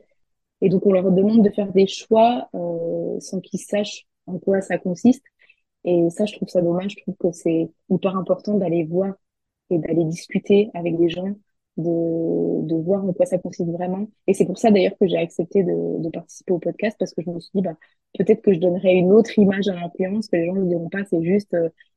Et 0.60 0.68
donc 0.68 0.84
on 0.86 0.92
leur 0.92 1.12
demande 1.12 1.44
de 1.44 1.50
faire 1.50 1.72
des 1.72 1.86
choix 1.86 2.48
euh, 2.54 3.20
sans 3.20 3.40
qu'ils 3.40 3.60
sachent 3.60 4.06
en 4.26 4.38
quoi 4.38 4.60
ça 4.60 4.76
consiste. 4.78 5.22
Et 5.84 6.10
ça, 6.10 6.26
je 6.26 6.34
trouve 6.34 6.48
ça 6.48 6.62
dommage. 6.62 6.94
Je 6.96 7.02
trouve 7.02 7.14
que 7.16 7.30
c'est 7.30 7.70
hyper 7.90 8.16
important 8.16 8.54
d'aller 8.54 8.82
voir 8.84 9.14
et 9.70 9.78
d'aller 9.78 10.04
discuter 10.04 10.70
avec 10.74 10.98
des 10.98 11.08
gens, 11.08 11.28
de, 11.76 12.66
de 12.66 12.74
voir 12.74 13.04
en 13.04 13.12
quoi 13.12 13.26
ça 13.26 13.38
consiste 13.38 13.70
vraiment. 13.70 14.08
Et 14.26 14.34
c'est 14.34 14.46
pour 14.46 14.58
ça 14.58 14.72
d'ailleurs 14.72 14.98
que 15.00 15.06
j'ai 15.06 15.18
accepté 15.18 15.62
de, 15.62 16.10
participer 16.10 16.52
au 16.52 16.58
podcast 16.58 16.96
parce 16.98 17.14
que 17.14 17.22
je 17.22 17.30
me 17.30 17.38
suis 17.38 17.50
dit, 17.54 17.62
bah, 17.62 17.76
peut-être 18.18 18.42
que 18.42 18.52
je 18.52 18.58
donnerai 18.58 18.94
une 18.94 19.12
autre 19.12 19.38
image 19.38 19.68
à 19.68 19.74
l'influence, 19.74 20.28
que 20.28 20.36
les 20.36 20.46
gens 20.46 20.54
ne 20.54 20.68
diront 20.68 20.88
pas, 20.88 21.04
c'est 21.08 21.22
juste 21.22 21.54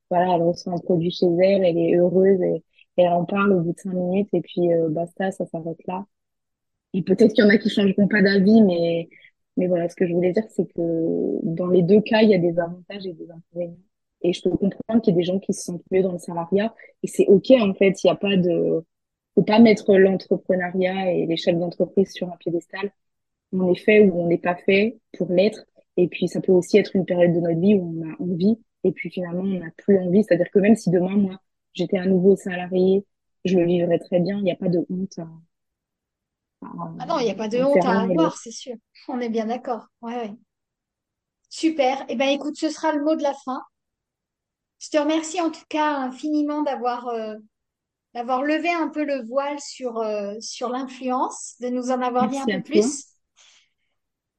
voilà, 0.09 0.35
elle 0.35 0.43
reçoit 0.43 0.73
un 0.73 0.77
produit 0.79 1.11
chez 1.11 1.27
elle, 1.27 1.63
elle 1.65 1.77
est 1.77 1.95
heureuse 1.95 2.41
et, 2.41 2.63
elle 2.97 3.13
en 3.13 3.23
parle 3.23 3.53
au 3.53 3.61
bout 3.61 3.71
de 3.71 3.79
cinq 3.79 3.93
minutes 3.93 4.27
et 4.33 4.41
puis 4.41 4.73
euh, 4.73 4.89
basta, 4.89 5.31
ça 5.31 5.45
s'arrête 5.45 5.79
là. 5.87 6.05
Et 6.93 7.01
peut-être 7.01 7.33
qu'il 7.33 7.45
y 7.45 7.47
en 7.47 7.49
a 7.49 7.57
qui 7.57 7.69
changeront 7.69 8.07
pas 8.09 8.21
d'avis, 8.21 8.61
mais 8.61 9.07
mais 9.59 9.67
voilà, 9.67 9.89
ce 9.89 9.95
que 9.95 10.07
je 10.07 10.13
voulais 10.13 10.31
dire, 10.31 10.45
c'est 10.49 10.65
que 10.73 11.39
dans 11.43 11.67
les 11.67 11.83
deux 11.83 12.01
cas, 12.01 12.21
il 12.21 12.29
y 12.29 12.33
a 12.33 12.37
des 12.37 12.57
avantages 12.59 13.05
et 13.05 13.13
des 13.13 13.29
inconvénients. 13.29 13.77
Et 14.21 14.33
je 14.33 14.41
peux 14.41 14.51
comprendre 14.51 15.01
qu'il 15.01 15.13
y 15.13 15.17
a 15.17 15.19
des 15.19 15.23
gens 15.25 15.39
qui 15.39 15.53
se 15.53 15.63
sentent 15.63 15.83
mieux 15.91 16.01
dans 16.01 16.13
le 16.13 16.17
salariat 16.17 16.73
et 17.03 17.07
c'est 17.07 17.25
ok 17.27 17.51
en 17.61 17.73
fait. 17.73 18.03
Il 18.03 18.07
n'y 18.07 18.11
a 18.11 18.15
pas 18.15 18.37
de, 18.37 18.85
faut 19.35 19.43
pas 19.43 19.59
mettre 19.59 19.95
l'entrepreneuriat 19.97 21.13
et 21.13 21.25
les 21.25 21.37
chefs 21.37 21.57
d'entreprise 21.57 22.11
sur 22.13 22.31
un 22.31 22.37
piédestal. 22.37 22.91
On 23.53 23.71
est 23.71 23.79
fait 23.79 24.01
ou 24.01 24.19
on 24.21 24.27
n'est 24.27 24.37
pas 24.37 24.55
fait 24.55 24.99
pour 25.17 25.31
l'être. 25.31 25.65
Et 25.97 26.07
puis 26.07 26.27
ça 26.27 26.41
peut 26.41 26.51
aussi 26.53 26.77
être 26.77 26.95
une 26.95 27.05
période 27.05 27.33
de 27.33 27.39
notre 27.39 27.59
vie 27.59 27.75
où 27.75 28.01
on 28.01 28.09
a 28.09 28.15
envie 28.21 28.57
et 28.83 28.91
puis 28.91 29.09
finalement, 29.09 29.41
on 29.43 29.59
n'a 29.59 29.71
plus 29.77 29.97
envie. 29.99 30.23
C'est-à-dire 30.23 30.49
que 30.51 30.59
même 30.59 30.75
si 30.75 30.89
demain, 30.89 31.15
moi, 31.17 31.39
j'étais 31.73 31.97
un 31.97 32.05
nouveau 32.05 32.35
salarié, 32.35 33.05
je 33.45 33.57
le 33.57 33.65
vivrais 33.65 33.99
très 33.99 34.19
bien. 34.19 34.37
Il 34.37 34.43
n'y 34.43 34.51
a 34.51 34.55
pas 34.55 34.69
de 34.69 34.85
honte 34.89 35.19
à, 35.19 35.27
ah 36.61 37.05
non, 37.07 37.19
il 37.19 37.25
n'y 37.25 37.31
a 37.31 37.35
pas 37.35 37.47
de 37.47 37.63
honte 37.63 37.85
à 37.85 38.01
avoir, 38.01 38.37
c'est 38.37 38.51
sûr. 38.51 38.75
On 39.07 39.19
est 39.19 39.29
bien 39.29 39.45
d'accord. 39.45 39.87
Ouais, 40.01 40.15
ouais. 40.15 40.33
Super. 41.49 42.05
Eh 42.09 42.15
ben, 42.15 42.29
écoute, 42.29 42.57
ce 42.57 42.69
sera 42.69 42.91
le 42.91 43.03
mot 43.03 43.15
de 43.15 43.23
la 43.23 43.33
fin. 43.33 43.61
Je 44.79 44.89
te 44.89 44.97
remercie 44.97 45.41
en 45.41 45.51
tout 45.51 45.65
cas 45.67 45.97
infiniment 45.97 46.61
d'avoir 46.63 47.07
euh, 47.09 47.35
d'avoir 48.13 48.43
levé 48.43 48.69
un 48.69 48.89
peu 48.89 49.03
le 49.03 49.25
voile 49.25 49.59
sur, 49.59 49.99
euh, 49.99 50.35
sur 50.39 50.69
l'influence, 50.69 51.55
de 51.59 51.69
nous 51.69 51.91
en 51.91 52.01
avoir 52.01 52.27
dit 52.29 52.37
un 52.37 52.45
peu 52.45 52.61
plus. 52.61 53.05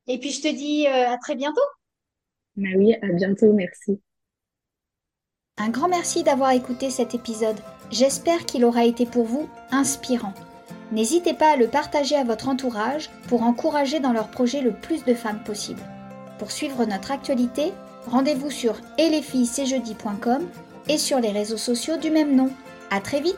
Et 0.06 0.18
puis 0.18 0.30
je 0.30 0.42
te 0.42 0.48
dis 0.48 0.86
euh, 0.86 1.10
à 1.10 1.18
très 1.18 1.36
bientôt. 1.36 1.60
Bah 2.56 2.68
oui, 2.76 2.94
à 3.00 3.08
bientôt, 3.12 3.52
merci. 3.52 4.00
Un 5.62 5.68
grand 5.68 5.88
merci 5.88 6.22
d'avoir 6.22 6.52
écouté 6.52 6.88
cet 6.88 7.14
épisode. 7.14 7.60
J'espère 7.90 8.46
qu'il 8.46 8.64
aura 8.64 8.86
été 8.86 9.04
pour 9.04 9.26
vous 9.26 9.46
inspirant. 9.70 10.32
N'hésitez 10.90 11.34
pas 11.34 11.52
à 11.52 11.56
le 11.56 11.68
partager 11.68 12.16
à 12.16 12.24
votre 12.24 12.48
entourage 12.48 13.10
pour 13.28 13.42
encourager 13.42 14.00
dans 14.00 14.14
leur 14.14 14.28
projet 14.28 14.62
le 14.62 14.72
plus 14.72 15.04
de 15.04 15.12
femmes 15.12 15.42
possible. 15.44 15.82
Pour 16.38 16.50
suivre 16.50 16.86
notre 16.86 17.10
actualité, 17.10 17.74
rendez-vous 18.06 18.50
sur 18.50 18.76
et 18.96 19.10
et 20.88 20.96
sur 20.96 21.20
les 21.20 21.30
réseaux 21.30 21.58
sociaux 21.58 21.98
du 21.98 22.10
même 22.10 22.34
nom. 22.34 22.48
À 22.90 23.00
très 23.00 23.20
vite 23.20 23.36